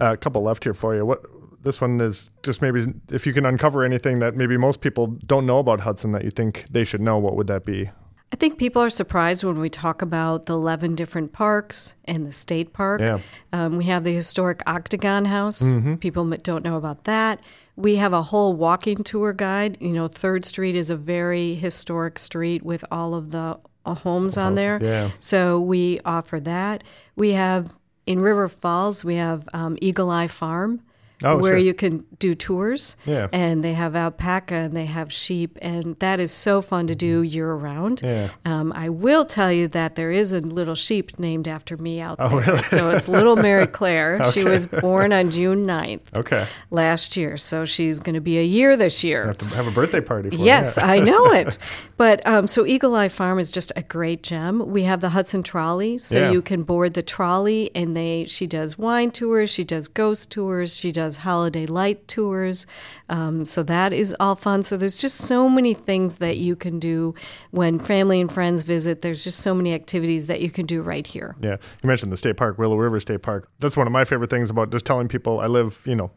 Uh, 0.00 0.12
a 0.12 0.16
couple 0.16 0.42
left 0.42 0.64
here 0.64 0.74
for 0.74 0.94
you. 0.94 1.06
What 1.06 1.24
this 1.64 1.80
one 1.80 2.00
is 2.00 2.30
just 2.42 2.62
maybe 2.62 2.86
if 3.10 3.26
you 3.26 3.32
can 3.32 3.44
uncover 3.44 3.82
anything 3.82 4.18
that 4.20 4.36
maybe 4.36 4.56
most 4.56 4.80
people 4.80 5.06
don't 5.26 5.46
know 5.46 5.58
about 5.58 5.80
Hudson 5.80 6.12
that 6.12 6.24
you 6.24 6.30
think 6.30 6.66
they 6.70 6.84
should 6.84 7.00
know, 7.00 7.18
what 7.18 7.36
would 7.36 7.46
that 7.48 7.64
be? 7.64 7.90
I 8.32 8.36
think 8.36 8.58
people 8.58 8.82
are 8.82 8.90
surprised 8.90 9.44
when 9.44 9.60
we 9.60 9.70
talk 9.70 10.02
about 10.02 10.46
the 10.46 10.54
11 10.54 10.96
different 10.96 11.32
parks 11.32 11.94
and 12.04 12.26
the 12.26 12.32
state 12.32 12.72
park. 12.72 13.00
Yeah. 13.00 13.20
Um, 13.52 13.76
we 13.76 13.84
have 13.84 14.02
the 14.02 14.12
historic 14.12 14.60
Octagon 14.66 15.26
House. 15.26 15.72
People 16.00 16.28
don't 16.42 16.64
know 16.64 16.76
about 16.76 17.04
that. 17.04 17.38
We 17.76 17.94
have 17.96 18.12
a 18.12 18.22
whole 18.22 18.52
walking 18.54 19.04
tour 19.04 19.32
guide. 19.32 19.78
You 19.80 19.90
know, 19.90 20.08
Third 20.08 20.44
Street 20.44 20.74
is 20.74 20.90
a 20.90 20.96
very 20.96 21.54
historic 21.54 22.18
street 22.18 22.64
with 22.64 22.84
all 22.90 23.14
of 23.14 23.30
the 23.30 23.58
uh, 23.86 23.94
homes 23.94 24.36
on 24.36 24.56
there. 24.56 24.80
yeah. 24.82 25.10
So 25.20 25.60
we 25.60 26.00
offer 26.04 26.40
that. 26.40 26.82
We 27.14 27.32
have 27.32 27.72
in 28.06 28.20
River 28.20 28.48
Falls, 28.48 29.04
we 29.04 29.14
have 29.16 29.48
um, 29.52 29.78
Eagle 29.80 30.10
Eye 30.10 30.26
Farm. 30.26 30.82
Oh, 31.22 31.38
where 31.38 31.52
sure. 31.52 31.58
you 31.58 31.74
can 31.74 32.04
do 32.18 32.34
tours. 32.34 32.96
Yeah. 33.06 33.28
And 33.32 33.62
they 33.62 33.72
have 33.74 33.94
alpaca 33.94 34.54
and 34.54 34.76
they 34.76 34.86
have 34.86 35.12
sheep, 35.12 35.58
and 35.62 35.96
that 36.00 36.18
is 36.20 36.32
so 36.32 36.60
fun 36.60 36.86
to 36.88 36.94
do 36.94 37.22
year 37.22 37.52
round. 37.54 38.02
Yeah. 38.02 38.28
Um, 38.44 38.72
I 38.74 38.88
will 38.88 39.24
tell 39.24 39.52
you 39.52 39.68
that 39.68 39.94
there 39.94 40.10
is 40.10 40.32
a 40.32 40.40
little 40.40 40.74
sheep 40.74 41.18
named 41.18 41.46
after 41.48 41.76
me 41.76 42.00
out 42.00 42.16
Oh, 42.18 42.28
there. 42.40 42.40
really? 42.54 42.62
So 42.64 42.90
it's 42.90 43.08
little 43.08 43.36
Mary 43.36 43.66
Claire. 43.66 44.20
She 44.32 44.44
was 44.44 44.66
born 44.66 45.12
on 45.12 45.30
June 45.30 45.66
9th 45.66 46.00
Okay. 46.16 46.46
last 46.70 47.16
year. 47.16 47.36
So 47.36 47.64
she's 47.64 48.00
going 48.00 48.14
to 48.14 48.20
be 48.20 48.38
a 48.38 48.44
year 48.44 48.76
this 48.76 49.04
year. 49.04 49.26
Have 49.28 49.40
have 49.54 49.66
a 49.66 49.70
birthday 49.70 50.00
party 50.00 50.30
for 50.30 50.36
Yes. 50.36 50.76
I 50.78 50.98
know 50.98 51.26
it. 51.32 51.58
But 51.96 52.26
um, 52.26 52.48
so 52.48 52.66
Eagle 52.66 52.96
Eye 52.96 53.08
Farm 53.08 53.38
is 53.38 53.52
just 53.52 53.70
a 53.76 53.82
great 53.82 54.24
gem. 54.24 54.66
We 54.68 54.82
have 54.82 55.00
the 55.00 55.10
Hudson 55.10 55.44
Trolley, 55.44 55.96
so 55.96 56.18
Yeah. 56.18 56.32
you 56.32 56.42
can 56.42 56.64
board 56.64 56.94
the 56.94 57.02
trolley, 57.04 57.70
and 57.72 57.96
they 57.96 58.24
she 58.26 58.48
does 58.48 58.76
wine 58.76 59.12
tours, 59.12 59.50
she 59.50 59.62
does 59.62 59.86
ghost 59.86 60.28
tours, 60.28 60.76
she 60.76 60.90
does 60.90 61.03
holiday 61.18 61.66
light 61.66 62.06
tours. 62.08 62.66
Um, 63.08 63.44
so 63.44 63.62
that 63.64 63.92
is 63.92 64.14
all 64.18 64.34
fun. 64.34 64.62
So 64.62 64.76
there's 64.76 64.96
just 64.96 65.16
so 65.18 65.48
many 65.48 65.74
things 65.74 66.16
that 66.16 66.36
you 66.38 66.56
can 66.56 66.78
do 66.78 67.14
when 67.50 67.78
family 67.78 68.20
and 68.20 68.32
friends 68.32 68.62
visit. 68.62 69.02
There's 69.02 69.22
just 69.24 69.40
so 69.40 69.54
many 69.54 69.72
activities 69.74 70.26
that 70.26 70.40
you 70.40 70.50
can 70.50 70.66
do 70.66 70.82
right 70.82 71.06
here. 71.06 71.36
Yeah, 71.40 71.56
you 71.82 71.86
mentioned 71.86 72.12
the 72.12 72.16
state 72.16 72.36
park, 72.36 72.58
Willow 72.58 72.76
River 72.76 72.98
State 73.00 73.22
Park. 73.22 73.48
That's 73.60 73.76
one 73.76 73.86
of 73.86 73.92
my 73.92 74.04
favorite 74.04 74.30
things 74.30 74.50
about 74.50 74.70
just 74.70 74.84
telling 74.84 75.08
people 75.08 75.40
I 75.40 75.46
live, 75.46 75.80
you 75.84 75.94
know, 75.94 76.10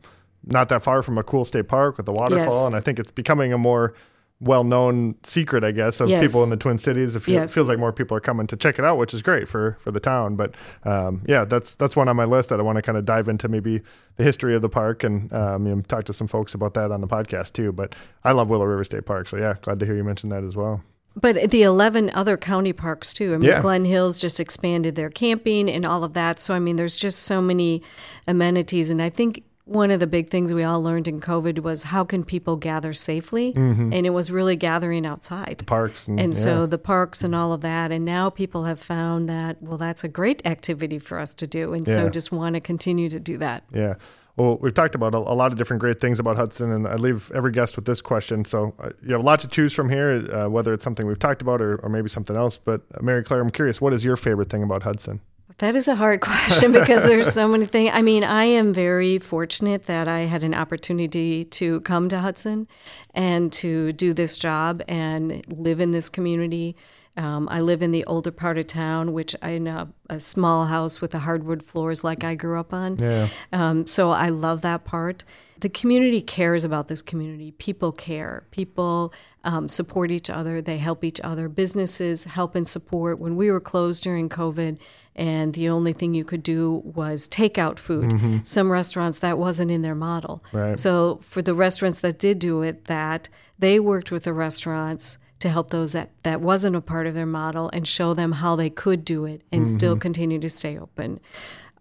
not 0.46 0.70
that 0.70 0.82
far 0.84 1.02
from 1.02 1.18
a 1.18 1.24
cool 1.24 1.46
state 1.46 1.68
park 1.68 1.98
with 1.98 2.08
a 2.08 2.12
waterfall, 2.14 2.44
Yes. 2.46 2.66
and 2.68 2.76
I 2.76 2.80
think 2.80 3.00
it's 3.00 3.12
becoming 3.12 3.52
a 3.54 3.58
more 3.58 3.94
well-known 4.40 5.16
secret, 5.24 5.64
I 5.64 5.72
guess, 5.72 6.00
of 6.00 6.10
Yes. 6.10 6.22
people 6.22 6.44
in 6.44 6.50
the 6.50 6.58
Twin 6.58 6.78
Cities. 6.78 7.16
It, 7.16 7.28
Yes. 7.28 7.54
feels 7.54 7.68
like 7.68 7.80
more 7.80 7.92
people 7.92 8.16
are 8.16 8.22
coming 8.22 8.46
to 8.48 8.56
check 8.56 8.78
it 8.78 8.86
out, 8.86 8.98
which 8.98 9.14
is 9.14 9.22
great 9.22 9.48
for 9.48 9.78
for 9.80 9.92
the 9.92 10.00
town. 10.00 10.36
But 10.36 10.54
um, 10.84 11.22
yeah, 11.28 11.44
that's 11.46 11.76
that's 11.76 11.96
one 11.96 12.08
on 12.08 12.16
my 12.16 12.26
list 12.26 12.50
that 12.50 12.60
I 12.60 12.64
want 12.64 12.76
to 12.78 12.82
kind 12.82 12.98
of 12.98 13.06
dive 13.06 13.28
into, 13.28 13.48
maybe 13.48 13.82
the 14.18 14.24
history 14.24 14.56
of 14.56 14.62
the 14.62 14.70
park, 14.70 15.04
and 15.04 15.32
um, 15.34 15.66
you 15.66 15.76
know, 15.76 15.82
talk 15.82 16.04
to 16.06 16.14
some 16.14 16.28
folks 16.28 16.54
about 16.54 16.74
that 16.76 16.92
on 16.92 17.02
the 17.02 17.08
podcast 17.08 17.54
too. 17.54 17.72
But 17.72 17.96
I 18.24 18.32
love 18.32 18.50
Willow 18.50 18.66
River 18.66 18.84
State 18.84 19.06
Park, 19.06 19.28
so 19.28 19.38
yeah, 19.38 19.56
glad 19.62 19.80
to 19.80 19.86
hear 19.86 19.96
you 19.96 20.04
mention 20.04 20.30
that 20.30 20.44
as 20.44 20.56
well. 20.56 20.84
But 21.20 21.50
the 21.50 21.64
11 21.64 22.12
other 22.14 22.38
county 22.38 22.74
parks, 22.74 23.12
too. 23.12 23.34
I 23.34 23.38
mean, 23.38 23.50
Yeah. 23.50 23.60
Glen 23.60 23.86
Hills 23.86 24.20
just 24.20 24.40
expanded 24.40 24.94
their 24.94 25.10
camping 25.10 25.68
and 25.68 25.84
all 25.84 26.04
of 26.04 26.14
that. 26.14 26.40
So, 26.40 26.54
I 26.54 26.60
mean, 26.60 26.76
there's 26.76 26.96
just 26.96 27.24
so 27.24 27.42
many 27.42 27.82
amenities. 28.28 28.92
And 28.92 29.02
I 29.02 29.10
think 29.10 29.44
one 29.68 29.92
of 29.92 30.00
the 30.00 30.08
big 30.08 30.30
things 30.30 30.54
we 30.54 30.64
all 30.64 30.82
learned 30.82 31.08
in 31.08 31.20
COVID 31.22 31.60
was 31.60 31.84
how 31.84 32.04
can 32.04 32.24
people 32.24 32.56
gather 32.56 32.94
safely? 32.94 33.54
And 33.56 33.94
it 34.06 34.12
was 34.12 34.32
really 34.32 34.56
gathering 34.56 35.06
outside. 35.06 35.64
Parks 35.68 36.08
and, 36.08 36.20
And 36.20 36.34
yeah. 36.34 36.40
so 36.40 36.66
the 36.66 36.78
parks 36.78 37.24
and 37.24 37.36
all 37.36 37.54
of 37.54 37.62
that. 37.62 37.92
And 37.92 38.06
now 38.06 38.30
people 38.30 38.64
have 38.64 38.80
found 38.80 39.28
that, 39.30 39.62
well, 39.62 39.78
that's 39.78 40.04
a 40.04 40.08
great 40.08 40.42
activity 40.46 41.00
for 41.00 41.20
us 41.20 41.36
to 41.36 41.48
do. 41.48 41.74
And 41.74 41.88
Yeah. 41.88 41.94
so 41.94 42.10
just 42.10 42.32
want 42.32 42.56
to 42.56 42.62
continue 42.62 43.10
to 43.10 43.20
do 43.20 43.38
that. 43.40 43.64
Yeah. 43.74 43.96
Well, 44.38 44.58
we've 44.62 44.74
talked 44.74 44.94
about 44.94 45.16
a, 45.16 45.18
a 45.18 45.34
lot 45.34 45.52
of 45.52 45.58
different 45.58 45.82
great 45.82 46.00
things 46.00 46.20
about 46.20 46.38
Hudson, 46.38 46.72
and 46.72 46.88
I 46.88 46.94
leave 46.94 47.32
every 47.34 47.52
guest 47.52 47.76
with 47.76 47.86
this 47.86 48.04
question. 48.04 48.46
So 48.46 48.76
uh, 48.80 48.90
you 49.04 49.14
have 49.14 49.22
a 49.22 49.24
lot 49.26 49.40
to 49.40 49.48
choose 49.48 49.74
from 49.74 49.90
here, 49.90 50.32
uh, 50.32 50.48
whether 50.48 50.74
it's 50.74 50.84
something 50.84 51.08
we've 51.08 51.18
talked 51.18 51.42
about 51.42 51.60
or, 51.60 51.78
or 51.78 51.90
maybe 51.90 52.08
something 52.08 52.36
else. 52.36 52.56
But 52.56 52.82
uh, 52.94 53.02
Mary 53.02 53.24
Claire, 53.24 53.42
I'm 53.42 53.50
curious, 53.50 53.82
what 53.82 53.94
is 53.94 54.06
your 54.06 54.16
favorite 54.16 54.50
thing 54.50 54.62
about 54.62 54.84
Hudson? 54.84 55.22
That 55.60 55.76
is 55.76 55.88
a 55.88 55.96
hard 55.96 56.22
question 56.22 56.72
because 56.72 57.04
there's 57.04 57.34
so 57.34 57.48
many 57.48 57.66
things. 57.66 57.92
I 57.94 58.02
mean, 58.02 58.24
I 58.24 58.46
am 58.46 58.74
very 58.74 59.18
fortunate 59.18 59.84
that 59.84 60.08
I 60.08 60.22
had 60.22 60.44
an 60.44 60.54
opportunity 60.54 61.46
to 61.46 61.82
come 61.82 62.10
to 62.10 62.20
Hudson 62.20 62.68
and 63.14 63.52
to 63.54 63.92
do 63.94 64.14
this 64.14 64.38
job 64.38 64.84
and 64.88 65.44
live 65.48 65.80
in 65.80 65.92
this 65.92 66.10
community. 66.10 66.76
Um, 67.16 67.48
I 67.50 67.62
live 67.62 67.82
in 67.82 67.90
the 67.90 68.06
older 68.06 68.30
part 68.30 68.60
of 68.60 68.68
town, 68.68 69.12
which 69.12 69.36
I 69.42 69.52
in 69.52 69.66
a, 69.66 69.88
a 70.08 70.20
small 70.20 70.66
house 70.66 71.02
with 71.02 71.12
the 71.12 71.20
hardwood 71.20 71.64
floors 71.64 72.04
like 72.04 72.24
I 72.24 72.36
grew 72.36 72.60
up 72.60 72.74
on. 72.74 72.98
Yeah. 72.98 73.28
Um, 73.52 73.88
so 73.88 74.12
I 74.12 74.30
love 74.30 74.62
that 74.62 74.86
part. 74.86 75.26
The 75.60 75.70
community 75.70 76.22
cares 76.22 76.64
about 76.64 76.88
this 76.88 77.02
community. 77.02 77.52
People 77.52 77.92
care. 77.92 78.44
People 78.52 79.14
um, 79.44 79.70
support 79.70 80.12
each 80.12 80.30
other. 80.30 80.62
They 80.62 80.78
help 80.78 81.04
each 81.04 81.20
other. 81.22 81.50
Businesses 81.50 82.26
help 82.26 82.56
and 82.56 82.68
support. 82.68 83.20
When 83.20 83.36
we 83.36 83.50
were 83.50 83.60
closed 83.60 84.04
during 84.04 84.30
COVID, 84.30 84.78
and 85.16 85.54
the 85.54 85.68
only 85.70 85.94
thing 85.94 86.14
you 86.14 86.24
could 86.24 86.44
do 86.44 86.84
was 86.86 87.28
takeout 87.28 87.80
food, 87.80 88.46
some 88.48 88.72
restaurants 88.72 89.20
that 89.20 89.40
wasn't 89.40 89.72
in 89.72 89.82
their 89.82 89.96
model. 89.96 90.44
Right. 90.54 90.78
So 90.78 91.20
for 91.24 91.42
the 91.42 91.56
restaurants 91.56 92.02
that 92.02 92.20
did 92.20 92.38
do 92.38 92.62
it, 92.62 92.86
that 92.86 93.30
they 93.58 93.80
worked 93.80 94.12
with 94.12 94.26
the 94.26 94.34
restaurants 94.34 95.18
to 95.40 95.50
help 95.50 95.70
those 95.70 95.92
that 95.94 96.12
that 96.24 96.42
wasn't 96.42 96.76
a 96.76 96.82
part 96.82 97.08
of 97.08 97.14
their 97.14 97.26
model 97.26 97.70
and 97.72 97.88
show 97.88 98.14
them 98.14 98.34
how 98.34 98.56
they 98.56 98.70
could 98.70 99.06
do 99.06 99.26
it 99.26 99.42
and 99.52 99.70
still 99.70 99.96
continue 99.98 100.40
to 100.40 100.50
stay 100.50 100.78
open. 100.78 101.20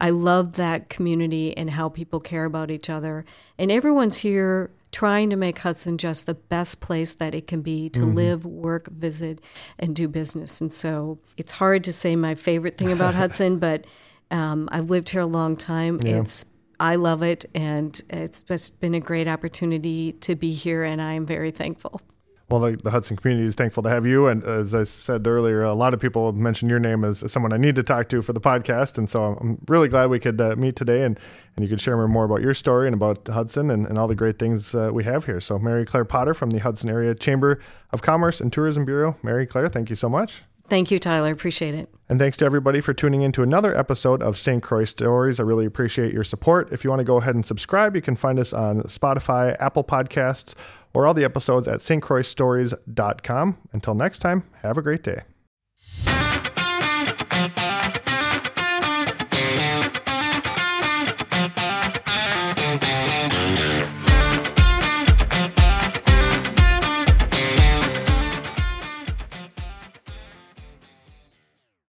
I 0.00 0.10
love 0.10 0.52
that 0.54 0.88
community 0.88 1.56
and 1.56 1.70
how 1.70 1.88
people 1.88 2.20
care 2.20 2.44
about 2.44 2.70
each 2.70 2.90
other. 2.90 3.24
And 3.58 3.70
everyone's 3.70 4.18
here 4.18 4.70
trying 4.92 5.30
to 5.30 5.36
make 5.36 5.58
Hudson 5.58 5.98
just 5.98 6.26
the 6.26 6.34
best 6.34 6.80
place 6.80 7.12
that 7.12 7.34
it 7.34 7.46
can 7.46 7.60
be 7.60 7.88
to 7.90 8.04
live, 8.04 8.44
work, 8.46 8.88
visit, 8.90 9.40
and 9.78 9.94
do 9.94 10.08
business. 10.08 10.60
And 10.60 10.72
so 10.72 11.18
it's 11.36 11.52
hard 11.52 11.84
to 11.84 11.92
say 11.92 12.16
my 12.16 12.34
favorite 12.34 12.78
thing 12.78 12.92
about 12.92 13.14
Hudson, 13.22 13.58
but 13.58 13.84
um, 14.30 14.68
I've 14.72 14.90
lived 14.90 15.10
here 15.10 15.20
a 15.20 15.26
long 15.26 15.56
time. 15.56 16.00
It's 16.18 16.44
I 16.78 16.96
love 16.96 17.22
it, 17.22 17.46
and 17.54 18.00
it's 18.10 18.42
just 18.42 18.80
been 18.80 18.94
a 18.94 19.00
great 19.00 19.28
opportunity 19.28 20.12
to 20.12 20.34
be 20.34 20.52
here, 20.52 20.84
and 20.84 21.00
I 21.00 21.14
am 21.14 21.24
very 21.24 21.50
thankful. 21.50 22.00
Well, 22.48 22.60
the, 22.60 22.76
the 22.76 22.92
Hudson 22.92 23.16
community 23.16 23.46
is 23.46 23.56
thankful 23.56 23.82
to 23.82 23.88
have 23.88 24.06
you. 24.06 24.28
And 24.28 24.44
as 24.44 24.72
I 24.72 24.84
said 24.84 25.26
earlier, 25.26 25.62
a 25.62 25.74
lot 25.74 25.94
of 25.94 26.00
people 26.00 26.32
mentioned 26.32 26.70
your 26.70 26.78
name 26.78 27.04
as, 27.04 27.24
as 27.24 27.32
someone 27.32 27.52
I 27.52 27.56
need 27.56 27.74
to 27.74 27.82
talk 27.82 28.08
to 28.10 28.22
for 28.22 28.32
the 28.32 28.40
podcast. 28.40 28.98
And 28.98 29.10
so 29.10 29.36
I'm 29.40 29.58
really 29.66 29.88
glad 29.88 30.10
we 30.10 30.20
could 30.20 30.40
uh, 30.40 30.54
meet 30.54 30.76
today 30.76 31.02
and, 31.02 31.18
and 31.56 31.64
you 31.64 31.68
could 31.68 31.80
share 31.80 31.96
more 32.06 32.24
about 32.24 32.42
your 32.42 32.54
story 32.54 32.86
and 32.86 32.94
about 32.94 33.26
Hudson 33.26 33.68
and, 33.68 33.84
and 33.84 33.98
all 33.98 34.06
the 34.06 34.14
great 34.14 34.38
things 34.38 34.76
uh, 34.76 34.90
we 34.92 35.02
have 35.02 35.26
here. 35.26 35.40
So, 35.40 35.58
Mary 35.58 35.84
Claire 35.84 36.04
Potter 36.04 36.34
from 36.34 36.50
the 36.50 36.60
Hudson 36.60 36.88
Area 36.88 37.16
Chamber 37.16 37.60
of 37.90 38.02
Commerce 38.02 38.40
and 38.40 38.52
Tourism 38.52 38.84
Bureau. 38.84 39.16
Mary 39.24 39.44
Claire, 39.46 39.68
thank 39.68 39.90
you 39.90 39.96
so 39.96 40.08
much. 40.08 40.42
Thank 40.68 40.90
you, 40.90 40.98
Tyler. 40.98 41.30
Appreciate 41.30 41.74
it. 41.74 41.88
And 42.08 42.18
thanks 42.18 42.36
to 42.38 42.44
everybody 42.44 42.80
for 42.80 42.92
tuning 42.94 43.22
in 43.22 43.32
to 43.32 43.42
another 43.42 43.76
episode 43.76 44.22
of 44.22 44.38
St. 44.38 44.62
Croix 44.62 44.84
Stories. 44.84 45.40
I 45.40 45.42
really 45.42 45.66
appreciate 45.66 46.12
your 46.12 46.24
support. 46.24 46.72
If 46.72 46.84
you 46.84 46.90
want 46.90 47.00
to 47.00 47.04
go 47.04 47.16
ahead 47.18 47.34
and 47.34 47.44
subscribe, 47.44 47.94
you 47.94 48.02
can 48.02 48.16
find 48.16 48.38
us 48.38 48.52
on 48.52 48.82
Spotify, 48.82 49.56
Apple 49.60 49.84
Podcasts, 49.84 50.54
or 50.94 51.06
all 51.06 51.14
the 51.14 51.24
episodes 51.24 51.68
at 51.68 51.80
stcroixstories.com. 51.80 53.58
Until 53.72 53.94
next 53.94 54.20
time, 54.20 54.44
have 54.62 54.78
a 54.78 54.82
great 54.82 55.02
day. 55.02 55.22